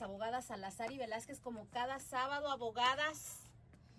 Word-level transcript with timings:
las 0.00 0.08
abogadas 0.08 0.46
Salazar 0.46 0.90
y 0.92 0.96
Velázquez 0.98 1.40
como 1.40 1.66
cada 1.68 1.98
sábado, 2.00 2.50
abogadas. 2.50 3.46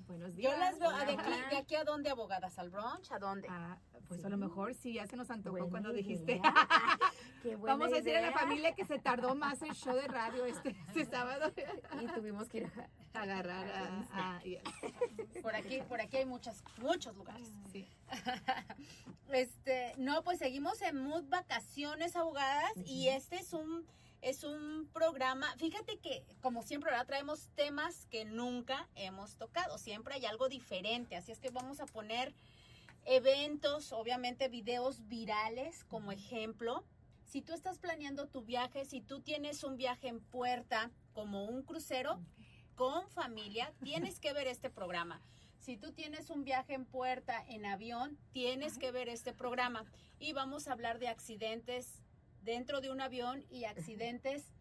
Buenos 0.07 0.35
días. 0.35 0.51
Yo 0.51 0.57
las 0.59 0.79
veo, 0.79 0.89
¿a 0.89 1.05
de, 1.05 1.13
aquí, 1.13 1.31
de 1.51 1.57
aquí 1.57 1.75
a 1.75 1.83
dónde 1.83 2.09
abogadas? 2.09 2.57
¿Al 2.57 2.71
brunch? 2.71 3.11
¿A 3.11 3.19
dónde? 3.19 3.47
Ah, 3.51 3.77
pues 4.07 4.25
a 4.25 4.29
lo 4.29 4.37
mejor 4.37 4.73
sí, 4.73 4.93
ya 4.93 5.05
se 5.05 5.15
nos 5.15 5.29
antojó 5.29 5.57
Buena 5.57 5.69
cuando 5.69 5.91
idea. 5.91 6.01
dijiste. 6.01 6.41
Qué 7.43 7.55
buena 7.55 7.75
Vamos 7.77 7.93
a 7.93 7.97
decir 7.97 8.17
a 8.17 8.21
la 8.21 8.31
familia 8.31 8.73
que 8.73 8.83
se 8.85 8.97
tardó 8.97 9.35
más 9.35 9.61
el 9.61 9.73
show 9.75 9.95
de 9.95 10.07
radio 10.07 10.45
este, 10.45 10.69
este 10.87 11.05
sábado. 11.05 11.53
Y 12.01 12.07
tuvimos 12.07 12.49
que 12.49 12.57
ir 12.59 12.65
a... 13.13 13.21
Agarrar 13.21 13.67
a... 14.11 14.37
a- 14.37 14.41
yes, 14.41 14.63
Por 15.43 15.53
aquí, 15.55 15.81
por 15.87 16.01
aquí 16.01 16.17
hay 16.17 16.25
muchas, 16.25 16.63
muchos 16.79 17.15
lugares. 17.15 17.47
sí. 17.71 17.87
Este, 19.31 19.93
no, 19.97 20.23
pues 20.23 20.39
seguimos 20.39 20.81
en 20.81 20.97
Mood 21.03 21.29
Vacaciones 21.29 22.15
Abogadas 22.15 22.71
y 22.85 23.09
este 23.09 23.35
es 23.37 23.53
un 23.53 23.85
es 24.21 24.43
un 24.43 24.87
programa, 24.93 25.53
fíjate 25.57 25.97
que 25.97 26.23
como 26.41 26.61
siempre 26.61 26.91
¿verdad? 26.91 27.07
traemos 27.07 27.49
temas 27.55 28.05
que 28.05 28.23
nunca 28.23 28.87
hemos 28.95 29.35
tocado, 29.37 29.77
siempre 29.77 30.13
hay 30.13 30.25
algo 30.25 30.47
diferente, 30.47 31.15
así 31.15 31.31
es 31.31 31.39
que 31.39 31.49
vamos 31.49 31.79
a 31.79 31.85
poner 31.87 32.33
eventos, 33.05 33.91
obviamente 33.93 34.47
videos 34.47 35.07
virales 35.07 35.83
como 35.85 36.11
ejemplo. 36.11 36.83
Si 37.25 37.41
tú 37.41 37.53
estás 37.53 37.79
planeando 37.79 38.27
tu 38.27 38.43
viaje, 38.43 38.85
si 38.85 39.01
tú 39.01 39.21
tienes 39.21 39.63
un 39.63 39.77
viaje 39.77 40.07
en 40.07 40.19
puerta 40.19 40.91
como 41.13 41.45
un 41.45 41.63
crucero 41.63 42.19
con 42.75 43.09
familia, 43.09 43.73
tienes 43.83 44.19
que 44.19 44.33
ver 44.33 44.47
este 44.47 44.69
programa. 44.69 45.21
Si 45.57 45.77
tú 45.77 45.93
tienes 45.93 46.29
un 46.29 46.43
viaje 46.43 46.73
en 46.73 46.85
puerta 46.85 47.43
en 47.47 47.65
avión, 47.65 48.17
tienes 48.33 48.77
que 48.77 48.91
ver 48.91 49.09
este 49.09 49.33
programa. 49.33 49.85
Y 50.19 50.33
vamos 50.33 50.67
a 50.67 50.73
hablar 50.73 50.99
de 50.99 51.07
accidentes 51.07 52.01
dentro 52.41 52.81
de 52.81 52.89
un 52.91 53.01
avión 53.01 53.45
y 53.49 53.65
accidentes 53.65 54.51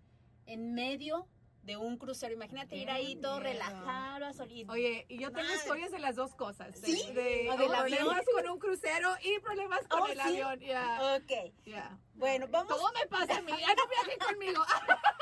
en 0.46 0.74
medio 0.74 1.26
de 1.62 1.76
un 1.76 1.98
crucero. 1.98 2.32
Imagínate 2.32 2.74
ir 2.76 2.90
ahí 2.90 3.16
todo 3.16 3.32
miedo. 3.38 3.52
relajado, 3.52 4.32
solito. 4.32 4.72
Oye, 4.72 5.04
y 5.10 5.18
yo 5.18 5.28
tengo 5.30 5.42
Madre. 5.42 5.56
historias 5.56 5.90
de 5.90 5.98
las 5.98 6.16
dos 6.16 6.34
cosas. 6.34 6.80
De, 6.80 6.86
¿Sí? 6.86 7.12
de 7.12 7.50
¿O 7.50 7.56
del 7.58 7.68
problemas 7.70 8.24
con 8.32 8.48
un 8.48 8.58
crucero 8.58 9.14
y 9.22 9.38
problemas 9.40 9.86
con 9.86 10.00
Oh, 10.02 10.06
el 10.06 10.14
¿sí? 10.14 10.20
avión. 10.40 10.60
ya, 10.60 11.16
Ok. 11.16 11.52
ya. 11.66 11.98
Bueno, 12.14 12.46
vamos. 12.50 12.74
Todo 12.74 12.90
me 12.92 13.06
pasa 13.08 13.36
a 13.38 13.42
mí. 13.42 13.52
Ya 13.52 13.74
no 13.74 13.82
viaje 13.88 14.18
conmigo. 14.18 14.62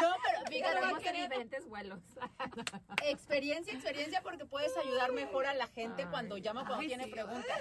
No, 0.00 0.16
pero 0.24 0.38
fíjate, 0.48 0.74
Tenemos 0.80 0.98
querer- 1.02 1.22
diferentes 1.28 1.68
vuelos. 1.68 2.00
experiencia, 3.04 3.72
experiencia, 3.74 4.22
porque 4.22 4.44
puedes 4.46 4.76
ayudar 4.76 5.12
mejor 5.12 5.46
a 5.46 5.54
la 5.54 5.66
gente 5.68 6.02
Ay, 6.02 6.08
cuando 6.10 6.36
llama, 6.38 6.62
cuando 6.64 6.80
ay, 6.82 6.88
tiene 6.88 7.04
sí. 7.04 7.10
preguntas. 7.10 7.60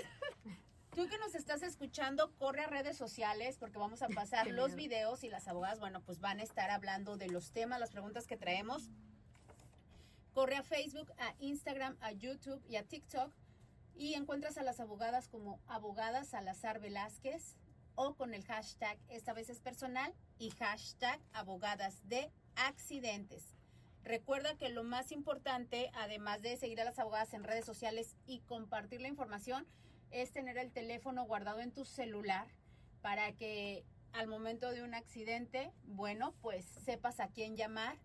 Tú 0.96 1.08
que 1.08 1.18
nos 1.18 1.34
estás 1.34 1.64
escuchando, 1.64 2.32
corre 2.38 2.62
a 2.62 2.68
redes 2.68 2.96
sociales 2.96 3.58
porque 3.58 3.80
vamos 3.80 4.04
a 4.04 4.10
pasar 4.16 4.48
los 4.48 4.76
videos 4.76 5.24
y 5.24 5.30
las 5.30 5.48
abogadas, 5.48 5.80
bueno, 5.80 6.02
pues 6.02 6.20
van 6.20 6.40
a 6.40 6.44
estar 6.44 6.70
hablando 6.70 7.18
de 7.18 7.30
los 7.30 7.52
temas, 7.52 7.80
las 7.80 7.90
preguntas 7.90 8.28
que 8.28 8.38
traemos. 8.38 8.92
Corre 10.36 10.56
a 10.56 10.64
Facebook, 10.64 11.12
a 11.18 11.34
Instagram, 11.40 11.98
a 12.02 12.12
YouTube 12.12 12.62
y 12.70 12.76
a 12.76 12.84
TikTok 12.84 13.32
y 13.96 14.14
encuentras 14.14 14.58
a 14.60 14.64
las 14.64 14.80
abogadas 14.80 15.28
como 15.28 15.60
abogadas 15.68 16.28
Salazar 16.28 16.80
Velázquez 16.80 17.56
o 17.96 18.14
con 18.14 18.36
el 18.36 18.44
hashtag 18.44 18.98
esta 19.10 19.34
vez 19.34 19.50
es 19.50 19.62
personal 19.62 20.14
y 20.38 20.52
hashtag 20.52 21.20
abogadas 21.34 22.08
de 22.08 22.30
accidentes. 22.56 23.56
Recuerda 24.04 24.58
que 24.58 24.70
lo 24.70 24.84
más 24.84 25.12
importante, 25.12 25.90
además 25.96 26.42
de 26.44 26.58
seguir 26.58 26.82
a 26.82 26.86
las 26.86 27.00
abogadas 27.00 27.34
en 27.34 27.44
redes 27.44 27.66
sociales 27.66 28.16
y 28.28 28.42
compartir 28.42 29.02
la 29.02 29.08
información, 29.08 29.66
es 30.14 30.32
tener 30.32 30.58
el 30.58 30.72
teléfono 30.72 31.26
guardado 31.26 31.60
en 31.60 31.72
tu 31.72 31.86
celular 31.86 32.48
para 33.02 33.34
que 33.34 33.84
al 34.14 34.28
momento 34.28 34.72
de 34.72 34.84
un 34.84 34.94
accidente, 34.94 35.72
bueno, 35.84 36.34
pues 36.42 36.66
sepas 36.66 37.20
a 37.20 37.28
quién 37.30 37.58
llamar 37.58 37.98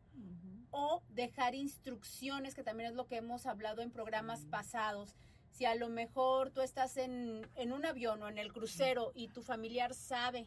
o 0.71 1.03
dejar 1.11 1.55
instrucciones, 1.55 2.55
que 2.55 2.65
también 2.65 2.91
es 2.91 2.97
lo 2.97 3.07
que 3.07 3.17
hemos 3.17 3.47
hablado 3.47 3.83
en 3.83 3.91
programas 3.91 4.45
pasados. 4.47 5.15
Si 5.51 5.65
a 5.65 5.75
lo 5.75 5.89
mejor 5.89 6.51
tú 6.51 6.61
estás 6.63 6.97
en, 6.97 7.49
en 7.57 7.73
un 7.73 7.85
avión 7.85 8.23
o 8.23 8.29
en 8.29 8.39
el 8.39 8.53
crucero 8.53 9.13
y 9.15 9.29
tu 9.29 9.43
familiar 9.43 9.95
sabe, 9.95 10.47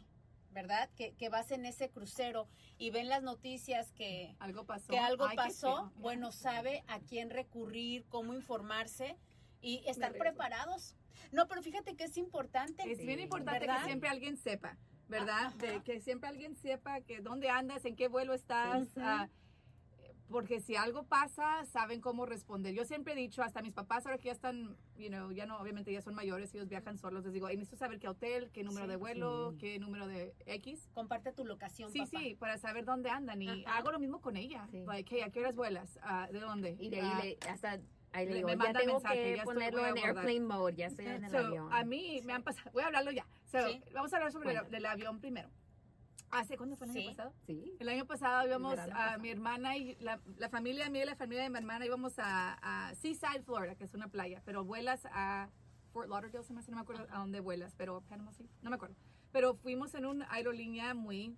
¿verdad? 0.50 0.90
Que, 0.96 1.14
que 1.14 1.28
vas 1.28 1.50
en 1.50 1.64
ese 1.64 1.90
crucero 1.90 2.48
y 2.76 2.90
ven 2.90 3.08
las 3.08 3.22
noticias 3.22 3.92
que, 3.92 4.34
Algo 4.38 4.64
pasó. 4.64 4.88
que 4.88 4.98
algo 4.98 5.26
Ay, 5.26 5.36
pasó, 5.36 5.92
bueno, 5.96 6.32
sabe 6.32 6.84
a 6.88 7.00
quién 7.00 7.30
recurrir, 7.30 8.04
cómo 8.08 8.34
informarse 8.34 9.16
y 9.60 9.82
estar 9.86 10.12
preparados. 10.12 10.96
No, 11.32 11.46
pero 11.48 11.62
fíjate 11.62 11.94
que 11.96 12.04
es 12.04 12.16
importante. 12.16 12.90
Es 12.90 12.98
bien 12.98 13.20
importante 13.20 13.60
¿Verdad? 13.60 13.80
que 13.80 13.86
siempre 13.86 14.08
alguien 14.08 14.36
sepa, 14.36 14.76
¿verdad? 15.08 15.52
De 15.54 15.82
que 15.82 16.00
siempre 16.00 16.28
alguien 16.28 16.54
sepa 16.56 17.00
que 17.00 17.20
dónde 17.20 17.48
andas, 17.50 17.84
en 17.84 17.96
qué 17.96 18.08
vuelo 18.08 18.34
estás. 18.34 18.88
Ah, 18.96 19.28
porque 20.30 20.60
si 20.60 20.76
algo 20.76 21.02
pasa, 21.04 21.62
saben 21.66 22.00
cómo 22.00 22.24
responder. 22.24 22.72
Yo 22.74 22.86
siempre 22.86 23.12
he 23.12 23.16
dicho, 23.16 23.42
hasta 23.42 23.60
mis 23.60 23.74
papás 23.74 24.06
ahora 24.06 24.16
que 24.16 24.26
ya 24.26 24.32
están, 24.32 24.78
you 24.96 25.08
know, 25.08 25.30
ya 25.30 25.44
no, 25.44 25.58
obviamente 25.58 25.92
ya 25.92 26.00
son 26.00 26.14
mayores, 26.14 26.54
ellos 26.54 26.68
viajan 26.68 26.96
solos, 26.96 27.22
les 27.24 27.34
digo, 27.34 27.48
"Hey, 27.50 27.56
necesito 27.58 27.76
saber 27.76 27.98
qué 27.98 28.08
hotel, 28.08 28.50
qué 28.50 28.62
número 28.64 28.86
Sí. 28.86 28.90
de 28.92 28.96
vuelo, 28.96 29.50
Sí. 29.52 29.58
qué 29.58 29.78
número 29.78 30.06
de 30.06 30.34
X. 30.46 30.88
Comparte 30.94 31.32
tu 31.32 31.44
locación, 31.44 31.90
Sí, 31.90 31.98
papá. 31.98 32.18
sí, 32.18 32.34
para 32.36 32.56
saber 32.56 32.86
dónde 32.86 33.10
andan. 33.10 33.42
Y 33.42 33.48
Ajá. 33.66 33.76
hago 33.76 33.92
lo 33.92 33.98
mismo 33.98 34.22
con 34.22 34.36
ella. 34.38 34.66
Sí. 34.70 34.82
Like, 34.86 35.14
hey, 35.14 35.22
¿a 35.22 35.30
qué 35.30 35.40
horas 35.40 35.54
vuelas? 35.54 35.98
Ah, 36.02 36.26
¿De 36.32 36.40
dónde? 36.40 36.76
Y 36.80 36.88
de 36.88 37.00
Ah, 37.02 37.18
ahí 37.18 37.36
le, 37.42 37.50
hasta 37.50 37.78
ahí 38.12 38.26
le 38.26 38.34
digo, 38.36 38.46
me 38.46 38.52
ya 38.52 38.58
manda 38.58 38.80
tengo 38.80 38.92
mensaje, 38.94 39.14
que 39.14 39.30
ya 39.30 39.36
estoy- 39.42 39.54
ponerlo 39.54 39.86
en 39.86 39.98
airplane 39.98 40.40
mode, 40.40 40.74
ya 40.76 40.86
estoy 40.86 41.06
en 41.06 41.24
el 41.24 41.30
So, 41.30 41.38
avión. 41.38 41.72
a 41.72 41.84
mí 41.84 42.20
me 42.24 42.32
han 42.32 42.42
pasado, 42.42 42.70
voy 42.72 42.82
a 42.82 42.86
hablarlo 42.86 43.10
ya. 43.10 43.26
So, 43.50 43.58
Sí. 43.68 43.82
Vamos 43.94 44.12
a 44.12 44.16
hablar 44.16 44.32
sobre 44.32 44.50
el, 44.50 44.56
Cuéntame. 44.56 44.76
del 44.76 44.86
avión 44.86 45.20
primero. 45.20 45.48
¿Hace 46.30 46.56
cuándo 46.56 46.76
fue 46.76 46.86
el 46.86 46.92
Sí. 46.94 46.98
año 47.00 47.10
pasado? 47.10 47.34
Sí. 47.46 47.76
El 47.78 47.88
año 47.90 48.06
pasado 48.06 48.46
íbamos 48.46 48.78
a 48.78 48.86
pasado. 48.86 49.20
mi 49.20 49.28
hermana 49.30 49.76
y 49.76 49.96
la, 49.96 50.18
la 50.38 50.48
familia 50.48 50.88
mía 50.88 51.02
y 51.02 51.06
la 51.06 51.16
familia 51.16 51.42
de 51.42 51.50
mi 51.50 51.58
hermana 51.58 51.84
íbamos 51.84 52.18
a, 52.18 52.54
a 52.88 52.94
Seaside, 52.94 53.42
Florida, 53.44 53.74
que 53.74 53.84
es 53.84 53.92
una 53.94 54.08
playa, 54.08 54.40
pero 54.46 54.64
vuelas 54.64 55.06
a 55.12 55.50
Fort 55.92 56.08
Lauderdale, 56.08 56.42
se 56.42 56.54
me 56.54 56.60
hace, 56.60 56.70
no 56.70 56.76
me 56.78 56.82
acuerdo 56.82 57.06
a 57.10 57.18
dónde 57.18 57.40
vuelas, 57.40 57.74
pero 57.76 58.00
Panama 58.08 58.32
City, 58.32 58.48
no 58.62 58.70
me 58.70 58.76
acuerdo. 58.76 58.96
Pero 59.30 59.56
fuimos 59.56 59.94
en 59.94 60.06
una 60.06 60.26
aerolínea 60.32 60.94
muy, 60.94 61.36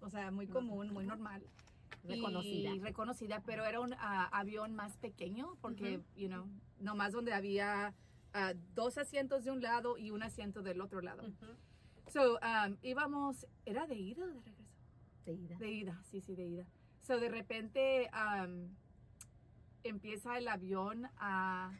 o 0.00 0.08
sea, 0.08 0.30
muy 0.30 0.46
común, 0.46 0.92
muy 0.92 1.04
normal. 1.04 1.42
Reconocida. 2.04 2.70
Y 2.74 2.78
reconocida, 2.80 3.42
pero 3.44 3.64
era 3.64 3.80
un 3.80 3.94
ah, 3.94 4.28
avión 4.32 4.74
más 4.74 4.96
pequeño 4.96 5.56
porque, 5.60 6.00
you 6.16 6.28
know, 6.28 6.46
nomás 6.80 7.12
donde 7.12 7.32
había 7.32 7.94
ah, 8.32 8.54
dos 8.74 8.98
asientos 8.98 9.44
de 9.44 9.50
un 9.50 9.60
lado 9.60 9.98
y 9.98 10.10
un 10.10 10.22
asiento 10.22 10.62
del 10.62 10.80
otro 10.80 11.00
lado. 11.00 11.22
So, 12.08 12.38
um, 12.38 12.76
íbamos, 12.82 13.46
¿era 13.66 13.86
de 13.86 13.96
ida 13.96 14.24
o 14.24 14.28
de 14.28 14.40
regreso? 14.40 14.74
De 15.26 15.32
ida. 15.34 15.58
De 15.58 15.70
ida, 15.70 16.02
sí, 16.10 16.20
sí, 16.20 16.34
de 16.34 16.46
ida. 16.46 16.66
So, 17.02 17.20
de 17.20 17.28
repente 17.28 18.10
um, 18.14 18.74
empieza 19.82 20.38
el 20.38 20.48
avión 20.48 21.08
a... 21.16 21.78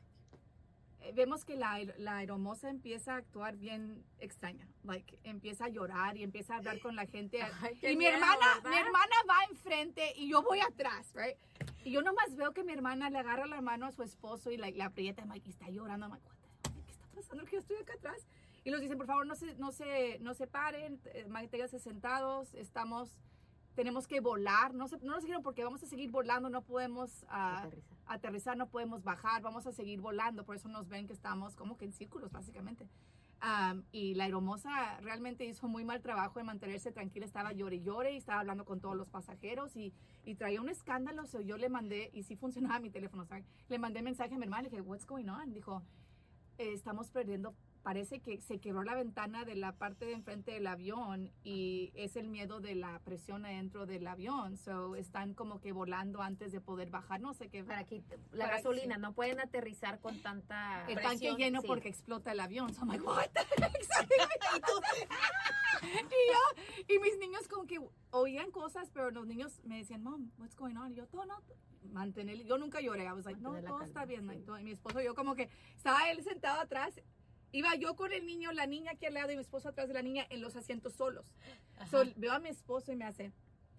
eh, 1.00 1.12
Vemos 1.14 1.44
que 1.44 1.56
la, 1.56 1.78
la 1.98 2.16
aeromoza 2.18 2.70
empieza 2.70 3.14
a 3.14 3.16
actuar 3.18 3.56
bien 3.56 4.04
extraña. 4.18 4.68
Like, 4.84 5.18
empieza 5.22 5.66
a 5.66 5.68
llorar 5.68 6.16
y 6.16 6.22
empieza 6.22 6.54
a 6.54 6.58
hablar 6.58 6.80
con 6.80 6.96
la 6.96 7.06
gente. 7.06 7.40
Ay, 7.62 7.78
y 7.82 7.86
mi 7.88 7.96
miedo, 7.96 8.14
hermana, 8.14 8.46
¿verdad? 8.56 8.70
mi 8.70 8.76
hermana 8.76 9.16
va 9.28 9.44
enfrente 9.50 10.12
y 10.16 10.28
yo 10.28 10.42
voy 10.42 10.60
atrás, 10.60 11.12
right? 11.14 11.36
Y 11.84 11.92
yo 11.92 12.02
nomás 12.02 12.34
veo 12.36 12.52
que 12.52 12.64
mi 12.64 12.72
hermana 12.72 13.10
le 13.10 13.18
agarra 13.18 13.46
la 13.46 13.60
mano 13.60 13.86
a 13.86 13.92
su 13.92 14.02
esposo 14.02 14.50
y 14.50 14.56
like, 14.56 14.76
la 14.76 14.86
aprieta 14.86 15.24
y 15.44 15.50
está 15.50 15.68
llorando. 15.70 16.06
I'm 16.06 16.12
like, 16.12 16.26
"What 16.26 16.36
the 16.62 16.68
heck? 16.68 16.84
¿Qué 16.86 16.92
está 16.92 17.06
pasando? 17.14 17.44
Que 17.44 17.52
yo 17.52 17.58
estoy 17.58 17.76
acá 17.76 17.94
atrás. 17.94 18.26
Y 18.64 18.70
los 18.70 18.80
dicen, 18.80 18.98
por 18.98 19.06
favor, 19.06 19.26
no 19.26 19.34
se, 19.34 19.54
no 19.54 19.72
se, 19.72 20.18
no 20.20 20.34
se 20.34 20.46
paren, 20.46 21.00
eh, 21.06 21.24
manténganse 21.28 21.78
sentados, 21.78 22.52
estamos, 22.54 23.16
tenemos 23.78 24.08
que 24.08 24.18
volar. 24.18 24.74
No, 24.74 24.88
se, 24.88 24.96
no 24.98 25.12
nos 25.12 25.22
dijeron 25.22 25.44
porque 25.44 25.62
vamos 25.62 25.80
a 25.84 25.86
seguir 25.86 26.10
volando, 26.10 26.50
no 26.50 26.62
podemos 26.62 27.24
ah, 27.28 27.62
Aterrizar. 27.62 27.96
aterrizar, 28.06 28.56
no 28.56 28.66
podemos 28.68 29.04
bajar, 29.04 29.40
vamos 29.40 29.68
a 29.68 29.72
seguir 29.72 30.00
volando. 30.00 30.44
Por 30.44 30.56
eso 30.56 30.68
nos 30.68 30.88
ven 30.88 31.06
que 31.06 31.12
estamos 31.12 31.54
como 31.54 31.76
que 31.76 31.84
en 31.84 31.92
círculos, 31.92 32.32
básicamente. 32.32 32.88
Am, 33.38 33.84
y 33.92 34.14
la 34.14 34.24
aeromoza 34.24 34.98
realmente 35.00 35.44
hizo 35.44 35.68
muy 35.68 35.84
mal 35.84 36.02
trabajo 36.02 36.40
de 36.40 36.44
mantenerse 36.44 36.90
tranquila, 36.90 37.24
estaba 37.24 37.52
llore 37.52 37.76
y 37.76 37.82
llore 37.82 38.14
y 38.14 38.16
estaba 38.16 38.40
hablando 38.40 38.64
con 38.64 38.80
todos 38.80 38.96
los 38.96 39.08
pasajeros 39.08 39.76
y, 39.76 39.94
y 40.24 40.34
traía 40.34 40.60
un 40.60 40.68
escándalo. 40.68 41.24
So 41.26 41.40
yo 41.40 41.56
le 41.56 41.68
mandé, 41.68 42.10
y 42.12 42.24
sí 42.24 42.34
funcionaba 42.34 42.80
mi 42.80 42.90
teléfono, 42.90 43.26
sorry, 43.26 43.44
le 43.68 43.78
mandé 43.78 44.02
mensaje 44.02 44.34
a 44.34 44.38
mi 44.38 44.42
hermana, 44.46 44.62
le 44.64 44.70
dije, 44.70 44.82
what's 44.82 45.06
going 45.06 45.28
on? 45.28 45.52
Dijo, 45.52 45.84
"Eh, 46.58 46.72
estamos 46.72 47.10
perdiendo, 47.12 47.54
parece 47.88 48.20
que 48.20 48.38
se 48.42 48.58
quebró 48.58 48.82
la 48.82 48.94
ventana 48.94 49.46
de 49.46 49.54
la 49.54 49.72
parte 49.72 50.04
de 50.04 50.12
enfrente 50.12 50.50
del 50.50 50.66
avión 50.66 51.32
y 51.42 51.90
es 51.94 52.16
el 52.16 52.28
miedo 52.28 52.60
de 52.60 52.74
la 52.74 52.98
presión 52.98 53.46
adentro 53.46 53.86
del 53.86 54.06
avión. 54.06 54.58
So 54.58 54.94
están 54.94 55.32
como 55.32 55.58
que 55.62 55.72
volando 55.72 56.20
antes 56.20 56.52
de 56.52 56.60
poder 56.60 56.90
bajar, 56.90 57.18
no 57.22 57.32
sé 57.32 57.48
qué. 57.48 57.64
Para 57.64 57.84
que 57.84 58.02
la 58.32 58.44
Para- 58.44 58.56
gasolina, 58.58 58.96
sí. 58.96 59.00
no 59.00 59.14
pueden 59.14 59.40
aterrizar 59.40 60.00
con 60.00 60.20
tanta 60.20 60.80
el 60.86 60.96
presión, 60.96 61.12
tanque 61.18 61.42
lleno 61.42 61.62
sí. 61.62 61.66
porque 61.66 61.88
explota 61.88 62.32
el 62.32 62.40
avión. 62.40 62.74
So 62.74 62.80
I'm 62.82 62.88
like, 62.88 63.02
what 63.06 63.30
the 63.32 63.40
heck? 63.64 63.72
y 66.10 66.30
yo, 66.30 66.94
y 66.94 66.98
mis 66.98 67.16
niños 67.18 67.48
como 67.48 67.66
que 67.66 67.80
oían 68.10 68.50
cosas, 68.50 68.90
pero 68.92 69.10
los 69.10 69.26
niños 69.26 69.60
me 69.64 69.78
decían, 69.78 70.02
mom, 70.02 70.30
what's 70.38 70.56
going 70.56 70.76
on? 70.76 70.92
Y 70.92 70.96
yo, 70.96 71.06
todo 71.06 71.24
no, 71.24 71.42
mantener, 71.90 72.36
yo 72.44 72.58
nunca 72.58 72.82
lloré. 72.82 73.04
I 73.04 73.12
was 73.12 73.24
like, 73.24 73.40
no, 73.40 73.52
Mantener 73.52 73.70
todo 73.70 73.78
calma, 73.78 73.86
está 73.88 74.04
bien. 74.04 74.20
sí. 74.22 74.26
like, 74.26 74.42
todo- 74.44 74.58
y 74.58 74.64
mi 74.64 74.72
esposo, 74.72 75.00
yo 75.00 75.14
como 75.14 75.34
que 75.34 75.48
estaba 75.74 76.10
él 76.10 76.22
sentado 76.22 76.60
atrás. 76.60 77.00
Iba 77.52 77.74
yo 77.76 77.96
con 77.96 78.12
el 78.12 78.26
niño, 78.26 78.52
la 78.52 78.66
niña 78.66 78.92
aquí 78.92 79.06
al 79.06 79.14
lado 79.14 79.32
y 79.32 79.36
mi 79.36 79.40
esposo 79.40 79.70
atrás 79.70 79.88
de 79.88 79.94
la 79.94 80.02
niña 80.02 80.26
en 80.28 80.40
los 80.40 80.56
asientos 80.56 80.94
solos. 80.94 81.26
So, 81.90 82.04
veo 82.16 82.32
a 82.32 82.38
mi 82.38 82.50
esposo 82.50 82.92
y 82.92 82.96
me 82.96 83.04
hace, 83.04 83.32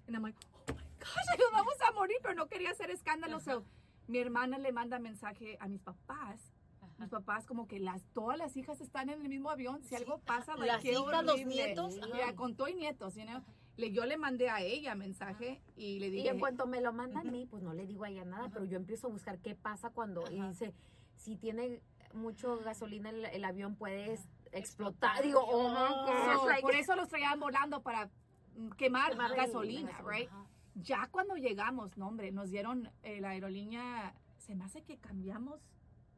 and 0.07 0.15
I'm 0.15 0.23
like, 0.23 0.37
oh 0.69 0.73
my 0.73 0.83
gosh, 0.99 1.37
nos 1.39 1.51
vamos 1.51 1.73
a 1.81 1.93
pero 2.21 2.33
no 2.33 2.47
quería 2.47 2.71
hacer 2.71 2.89
escándalo. 2.89 3.39
So, 3.39 3.63
mi 4.07 4.19
hermana 4.19 4.57
le 4.57 4.71
manda 4.71 4.97
mensaje 4.99 5.57
a 5.59 5.67
mis 5.67 5.81
papás. 5.81 6.51
Mis 6.97 7.07
papás 7.09 7.45
como 7.45 7.65
que 7.65 7.79
las 7.79 8.03
todas 8.13 8.37
las 8.37 8.57
hijas 8.57 8.81
están 8.81 9.09
en 9.09 9.21
el 9.21 9.29
mismo 9.29 9.49
avión. 9.49 9.81
Si 9.83 9.95
algo 9.95 10.17
pasa, 10.19 10.55
like, 10.55 10.67
Las 10.67 10.83
hijas, 10.83 11.23
los 11.23 11.33
horrible. 11.35 11.55
nietos, 11.67 11.99
Ya, 12.17 12.35
con 12.35 12.55
todo 12.55 12.67
y 12.67 12.73
nietos, 12.73 13.15
you 13.15 13.23
know. 13.23 13.41
Le, 13.77 13.91
yo 13.93 14.05
le 14.05 14.17
mandé 14.17 14.49
a 14.49 14.61
ella 14.61 14.95
mensaje 14.95 15.61
y 15.77 15.99
le 15.99 16.07
Y 16.07 16.11
dije, 16.11 16.29
en 16.29 16.39
cuanto 16.39 16.67
me 16.67 16.81
lo 16.81 16.91
manda 16.91 17.21
a 17.21 17.23
mí, 17.23 17.45
pues 17.45 17.63
no 17.63 17.73
le 17.73 17.87
digo 17.87 18.03
a 18.03 18.09
ella 18.09 18.25
nada, 18.25 18.49
pero 18.51 18.65
yo 18.65 18.75
empiezo 18.75 19.07
a 19.07 19.09
buscar 19.11 19.39
qué 19.39 19.55
pasa 19.55 19.91
cuando, 19.91 20.29
y 20.29 20.39
Ajá. 20.39 20.49
dice, 20.49 20.73
si 21.15 21.37
tiene 21.37 21.81
mucho 22.13 22.57
gasolina 22.59 23.09
el, 23.09 23.25
el 23.25 23.43
avión 23.45 23.75
puede 23.75 24.17
Explotar. 24.51 25.21
Digo, 25.21 25.41
oh, 25.41 25.67
Oh. 25.71 26.47
So, 26.47 26.61
por 26.61 26.73
eso 26.75 26.95
los 26.95 27.07
traían 27.07 27.39
volando 27.39 27.81
para 27.83 28.09
mm, 28.55 28.69
quemar, 28.71 29.11
Quemar 29.11 29.35
gasolina, 29.35 29.91
gasolina. 29.91 30.11
right? 30.17 30.29
Ya 30.75 31.07
cuando 31.11 31.35
llegamos, 31.35 31.97
no 31.97 32.07
hombre, 32.07 32.31
nos 32.31 32.49
dieron 32.49 32.89
eh, 33.03 33.21
la 33.21 33.29
aerolínea, 33.29 34.15
se 34.37 34.55
me 34.55 34.65
hace 34.65 34.81
que 34.83 34.97
cambiamos, 34.97 35.61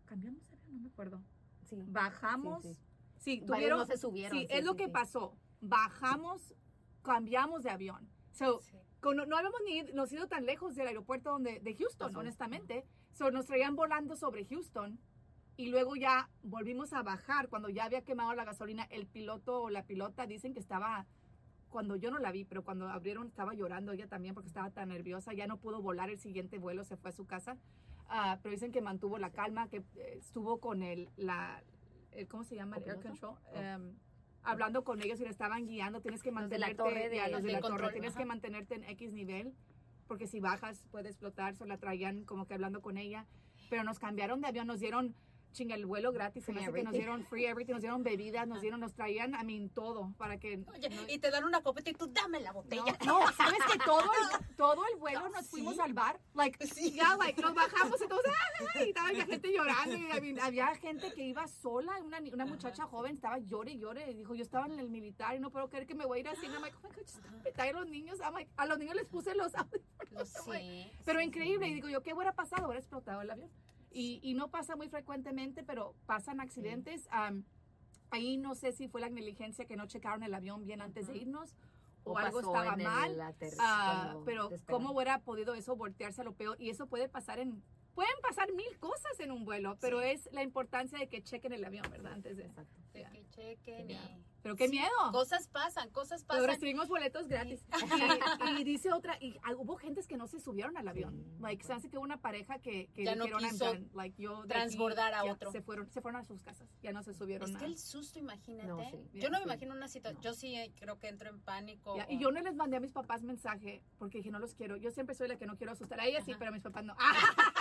cambiamos, 0.05 0.41
avión? 0.53 0.75
no 0.75 0.81
me 0.81 0.87
acuerdo. 0.89 1.21
Sí. 1.65 1.83
Bajamos, 1.87 2.63
Sí, 2.63 2.77
sí, 3.17 3.39
Varios 3.41 3.47
tuvieron, 3.47 3.79
no 3.79 3.85
se 3.85 3.97
subieron. 3.97 4.37
sí, 4.37 4.47
es 4.49 4.63
lo 4.63 4.75
que 4.75 4.87
pasó. 4.87 5.35
Bajamos, 5.59 6.53
cambiamos 7.01 7.63
de 7.63 7.69
avión. 7.69 8.07
So, 8.31 8.59
Sí. 8.61 8.77
con- 9.01 9.17
no 9.17 9.37
habíamos 9.37 9.59
ni 9.65 9.83
nos 9.93 10.11
ido 10.13 10.27
tan 10.27 10.45
lejos 10.45 10.75
del 10.75 10.87
aeropuerto 10.87 11.31
donde, 11.31 11.59
de 11.59 11.75
Houston, 11.75 12.15
honestamente. 12.15 12.85
So, 13.11 13.29
nos 13.31 13.45
traían 13.45 13.75
volando 13.75 14.15
sobre 14.15 14.45
Houston 14.45 14.99
y 15.57 15.67
luego 15.67 15.95
ya 15.95 16.29
volvimos 16.43 16.93
a 16.93 17.03
bajar 17.03 17.49
cuando 17.49 17.69
ya 17.69 17.85
había 17.85 18.01
quemado 18.01 18.33
la 18.33 18.45
gasolina. 18.45 18.83
El 18.89 19.05
piloto 19.05 19.61
o 19.63 19.69
la 19.69 19.83
pilota 19.83 20.25
dicen 20.25 20.53
que 20.53 20.59
estaba, 20.59 21.05
cuando 21.69 21.95
yo 21.95 22.09
no 22.11 22.19
la 22.19 22.31
vi, 22.31 22.45
pero 22.45 22.63
cuando 22.63 22.89
abrieron 22.89 23.27
estaba 23.27 23.53
llorando 23.53 23.91
ella 23.91 24.07
también 24.07 24.33
porque 24.33 24.47
estaba 24.47 24.71
tan 24.71 24.89
nerviosa. 24.89 25.33
Ya 25.33 25.47
no 25.47 25.57
pudo 25.57 25.81
volar 25.81 26.09
el 26.09 26.19
siguiente 26.19 26.57
vuelo, 26.57 26.83
se 26.83 26.97
fue 26.97 27.09
a 27.09 27.13
su 27.13 27.25
casa. 27.25 27.57
Ah, 28.07 28.39
pero 28.41 28.53
dicen 28.53 28.71
que 28.71 28.81
mantuvo 28.81 29.17
la 29.17 29.31
calma, 29.31 29.69
que 29.69 29.77
eh, 29.95 30.15
estuvo 30.17 30.59
con 30.59 30.83
el, 30.83 31.09
la, 31.15 31.63
el, 32.11 32.27
¿cómo 32.27 32.43
se 32.43 32.55
llama? 32.55 32.77
El 32.77 32.83
air 32.89 32.99
control. 33.01 33.35
Em, 33.53 33.93
hablando 34.43 34.83
con 34.83 35.01
ellos 35.01 35.19
y 35.19 35.23
le 35.23 35.29
estaban 35.29 35.65
guiando, 35.65 36.01
tienes 36.01 36.21
que 36.23 36.31
Los 36.31 36.49
de 36.49 36.57
mantenerte, 36.57 36.73
la 36.77 36.83
torre 36.83 37.09
de- 37.09 37.15
ya, 37.17 37.27
los 37.29 37.43
de 37.43 37.51
la 37.51 37.61
control, 37.61 37.81
torre, 37.81 37.93
tienes 37.93 38.11
ajá. 38.11 38.19
que 38.19 38.25
mantenerte 38.25 38.75
en 38.75 38.83
X 38.85 39.13
nivel, 39.13 39.53
porque 40.07 40.27
si 40.27 40.39
bajas 40.41 40.87
puede 40.91 41.09
explotar, 41.09 41.55
se 41.55 41.65
la 41.65 41.77
traían 41.77 42.25
como 42.25 42.47
que 42.47 42.53
hablando 42.55 42.81
con 42.81 42.97
ella, 42.97 43.27
pero 43.69 43.83
nos 43.85 43.99
cambiaron 43.99 44.41
de 44.41 44.47
avión, 44.47 44.67
nos 44.67 44.79
dieron 44.81 45.15
chinga 45.51 45.75
el 45.75 45.85
vuelo 45.85 46.11
gratis, 46.11 46.43
se 46.45 46.51
me 46.53 46.59
Free 46.59 46.67
hace 46.69 46.77
que 46.77 46.83
nos 46.83 46.93
dieron 46.93 47.23
free 47.25 47.45
everything, 47.45 47.73
nos 47.73 47.81
dieron 47.81 48.03
bebidas, 48.03 48.47
nos 48.47 48.61
dieron, 48.61 48.79
nos 48.79 48.93
traían, 48.93 49.35
a 49.35 49.43
mí 49.43 49.69
todo, 49.73 50.13
para 50.17 50.37
que... 50.39 50.63
Oye, 50.73 50.89
no- 50.89 51.07
y 51.07 51.19
te 51.19 51.29
dan 51.31 51.43
una 51.43 51.61
copeta 51.61 51.89
y 51.89 51.93
tú 51.93 52.07
dame 52.07 52.39
la 52.39 52.49
no, 52.51 52.61
botella. 52.61 52.97
no, 53.05 53.19
sabes 53.33 53.59
que 53.71 53.77
todo 53.79 54.01
el, 54.03 54.55
todo 54.57 54.83
el 54.91 54.99
vuelo 54.99 55.29
nos 55.29 55.45
¿Sí? 55.45 55.51
fuimos 55.51 55.79
al 55.79 55.93
bar, 55.93 56.19
like, 56.33 56.65
Sí. 56.67 56.91
ya, 56.91 57.15
like, 57.17 57.41
nos 57.41 57.53
bajamos 57.53 58.01
y 58.01 58.07
todos, 58.07 58.21
y 58.75 58.79
estaba 58.89 59.11
la 59.11 59.25
gente 59.25 59.51
llorando, 59.53 59.95
y 59.95 60.01
I 60.11 60.21
mean, 60.21 60.39
había 60.39 60.73
gente 60.75 61.13
que 61.13 61.23
iba 61.23 61.47
sola, 61.47 61.93
una, 62.03 62.19
una 62.33 62.45
muchacha 62.45 62.85
joven 62.85 63.15
estaba 63.15 63.37
llore 63.39 63.71
y 63.71 63.79
llore, 63.79 64.09
y 64.11 64.13
dijo, 64.15 64.35
yo 64.35 64.43
estaba 64.43 64.65
en 64.65 64.79
el 64.79 64.89
militar 64.89 65.35
y 65.35 65.39
no 65.39 65.49
puedo 65.51 65.69
creer 65.69 65.85
que 65.85 65.95
me 65.95 66.05
voy 66.05 66.19
a 66.19 66.21
ir 66.21 66.27
así, 66.29 66.45
I'm 66.45 66.61
like, 66.61 66.75
oh 66.83 66.87
my 66.89 66.95
God, 66.95 67.01
just 67.03 67.73
los 67.73 67.87
niños, 67.87 68.19
I'm 68.19 68.33
like, 68.33 68.49
a 68.57 68.65
los 68.65 68.77
niños 68.77 68.95
les 68.95 69.05
puse 69.05 69.33
los 69.35 69.53
audífonos, 69.55 70.29
Sí, 70.45 70.91
pero 71.05 71.21
increíble, 71.21 71.67
y 71.67 71.73
digo 71.75 71.89
yo, 71.89 72.01
¿qué 72.01 72.13
hubiera 72.13 72.33
pasado? 72.33 72.65
Hubiera 72.67 72.79
explotado 72.79 73.21
el 73.21 73.31
avión. 73.31 73.49
Y, 73.91 74.19
y 74.23 74.33
no 74.33 74.49
pasa 74.49 74.75
muy 74.75 74.87
frecuentemente, 74.89 75.63
pero 75.63 75.93
pasan 76.05 76.39
accidentes. 76.39 77.07
Am, 77.11 77.43
ahí 78.09 78.37
no 78.37 78.55
sé 78.55 78.71
si 78.71 78.87
fue 78.87 79.01
la 79.01 79.09
negligencia 79.09 79.65
que 79.65 79.75
no 79.75 79.85
checaron 79.87 80.23
el 80.23 80.33
avión 80.33 80.63
bien 80.65 80.81
antes 80.81 81.07
de 81.07 81.17
irnos 81.17 81.55
o, 82.03 82.13
O 82.13 82.17
algo 82.17 82.39
estaba 82.39 82.75
mal. 82.77 83.19
Ah, 83.59 84.01
cuando 84.13 84.23
pero. 84.25 84.49
¿cómo 84.69 84.91
hubiera 84.91 85.19
podido 85.19 85.53
eso 85.53 85.75
voltearse 85.75 86.21
a 86.21 86.23
lo 86.23 86.33
peor? 86.33 86.55
Y 86.59 86.69
eso 86.69 86.87
puede 86.87 87.07
pasar 87.09 87.39
en... 87.39 87.61
Pueden 87.93 88.13
pasar 88.21 88.51
mil 88.53 88.79
cosas 88.79 89.19
en 89.19 89.31
un 89.31 89.43
vuelo, 89.43 89.77
pero 89.81 89.99
Sí. 89.99 90.07
es 90.11 90.29
la 90.31 90.41
importancia 90.43 90.97
de 90.97 91.07
que 91.09 91.21
chequen 91.21 91.51
el 91.51 91.63
avión, 91.65 91.85
¿verdad? 91.91 92.13
Antes 92.13 92.37
de... 92.37 92.43
Exacto. 92.45 92.79
De 92.93 93.03
que 93.03 93.25
chequen 93.29 93.87
Ya. 93.89 93.95
y- 94.17 94.30
Pero 94.43 94.55
qué 94.55 94.65
Sí, 94.67 94.71
miedo. 94.71 94.89
Cosas 95.11 95.47
pasan, 95.47 95.89
cosas 95.91 96.23
Pero 96.23 96.39
pasan. 96.39 96.47
recibimos 96.55 96.87
boletos 96.87 97.27
gratis. 97.27 97.63
Y, 98.57 98.61
y 98.61 98.63
dice 98.63 98.91
otra, 98.91 99.17
y 99.19 99.37
ah, 99.43 99.51
hubo 99.57 99.75
gentes 99.77 100.07
que 100.07 100.17
no 100.17 100.27
se 100.27 100.39
subieron 100.39 100.77
al 100.77 100.87
avión. 100.87 101.13
Sí. 101.15 101.41
Like, 101.41 101.63
se 101.63 101.73
hace 101.73 101.89
que 101.89 101.97
hubo 101.97 102.03
una 102.03 102.17
pareja 102.21 102.59
que, 102.59 102.87
que 102.93 103.03
Ya 103.05 103.15
no 103.15 103.25
dijeron, 103.25 103.43
"I'm 103.43 103.51
quiso 103.51 103.65
done". 103.65 103.89
Like, 103.93 104.21
yo 104.21 104.31
de 104.37 104.39
aquí 104.41 104.47
transbordar 104.47 105.13
a 105.13 105.25
ya 105.25 105.31
otro. 105.33 105.51
Se 105.51 105.61
fueron, 105.61 105.89
se 105.91 106.01
fueron 106.01 106.21
a 106.21 106.25
sus 106.25 106.41
casas, 106.41 106.67
ya 106.81 106.91
no 106.91 107.03
se 107.03 107.13
subieron 107.13 107.49
Es 107.49 107.55
a- 107.55 107.59
que 107.59 107.65
el 107.65 107.77
susto, 107.77 108.19
imagínate. 108.19 108.67
No, 108.67 108.79
sí. 108.89 109.19
Yo 109.19 109.29
no 109.29 109.37
me 109.37 109.43
Sí. 109.43 109.49
imagino 109.49 109.73
una 109.75 109.87
situación. 109.87 110.21
No. 110.23 110.29
Yo 110.29 110.33
sí 110.33 110.55
eh, 110.55 110.73
creo 110.79 110.97
que 110.99 111.07
entro 111.07 111.29
en 111.29 111.39
pánico. 111.41 111.95
Ya, 111.97 112.05
o- 112.07 112.11
y 112.11 112.17
yo 112.19 112.31
no 112.31 112.39
les 112.41 112.55
mandé 112.55 112.77
a 112.77 112.79
mis 112.79 112.91
papás 112.91 113.21
mensaje 113.23 113.83
porque 113.99 114.17
dije, 114.19 114.31
no 114.31 114.39
los 114.39 114.55
quiero. 114.55 114.75
Yo 114.77 114.91
siempre 114.91 115.15
soy 115.15 115.27
la 115.27 115.37
que 115.37 115.45
no 115.45 115.55
quiero 115.57 115.71
asustar. 115.73 115.99
A 115.99 116.05
ella 116.05 116.21
sí, 116.23 116.33
pero 116.37 116.49
a 116.49 116.53
mis 116.53 116.63
papás 116.63 116.83
no. 116.83 116.95
Ah, 116.97 117.13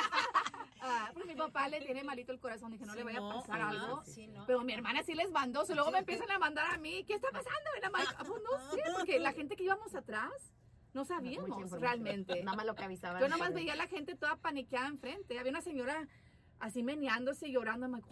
porque 1.12 1.28
mi 1.28 1.34
papá 1.36 1.68
le 1.68 1.80
tiene 1.80 2.02
malito 2.04 2.32
el 2.32 2.40
corazón. 2.40 2.70
Dije, 2.72 2.84
no 2.86 2.92
Sí, 2.92 2.98
le 2.98 3.04
vaya 3.04 3.18
a 3.18 3.28
pasar 3.34 3.60
ajá, 3.60 3.68
algo. 3.70 4.02
sí, 4.04 4.26
no. 4.28 4.46
Pero 4.46 4.62
mi 4.62 4.72
hermana 4.72 5.02
sí 5.02 5.14
les 5.14 5.30
mandó. 5.30 5.64
so 5.64 5.74
luego 5.74 5.90
me 5.90 5.98
empiezan 5.98 6.30
a 6.30 6.38
mandar 6.38 6.72
a 6.72 6.78
mí. 6.78 7.04
¿Qué 7.04 7.14
está 7.14 7.28
pasando? 7.30 7.70
La 7.82 7.90
madre, 7.90 8.06
pues 8.18 8.42
no 8.42 8.70
sé, 8.70 8.82
porque 8.96 9.18
la 9.18 9.32
gente 9.32 9.56
que 9.56 9.64
íbamos 9.64 9.94
atrás 9.94 10.30
no 10.92 11.04
sabíamos 11.04 11.70
realmente. 11.72 12.42
Nada 12.42 12.56
más 12.56 12.66
lo 12.66 12.74
que 12.74 12.84
avisaban. 12.84 13.20
Yo 13.20 13.28
nomás 13.28 13.48
pero- 13.48 13.54
veía 13.60 13.72
a 13.74 13.76
la 13.76 13.86
gente 13.86 14.14
toda 14.16 14.36
paniqueada 14.36 14.88
enfrente. 14.88 15.38
Había 15.38 15.50
una 15.52 15.60
señora 15.62 16.08
así 16.58 16.82
meneándose 16.82 17.48
y 17.48 17.52
llorando. 17.52 17.86
Oh 17.86 17.90
God, 17.90 18.02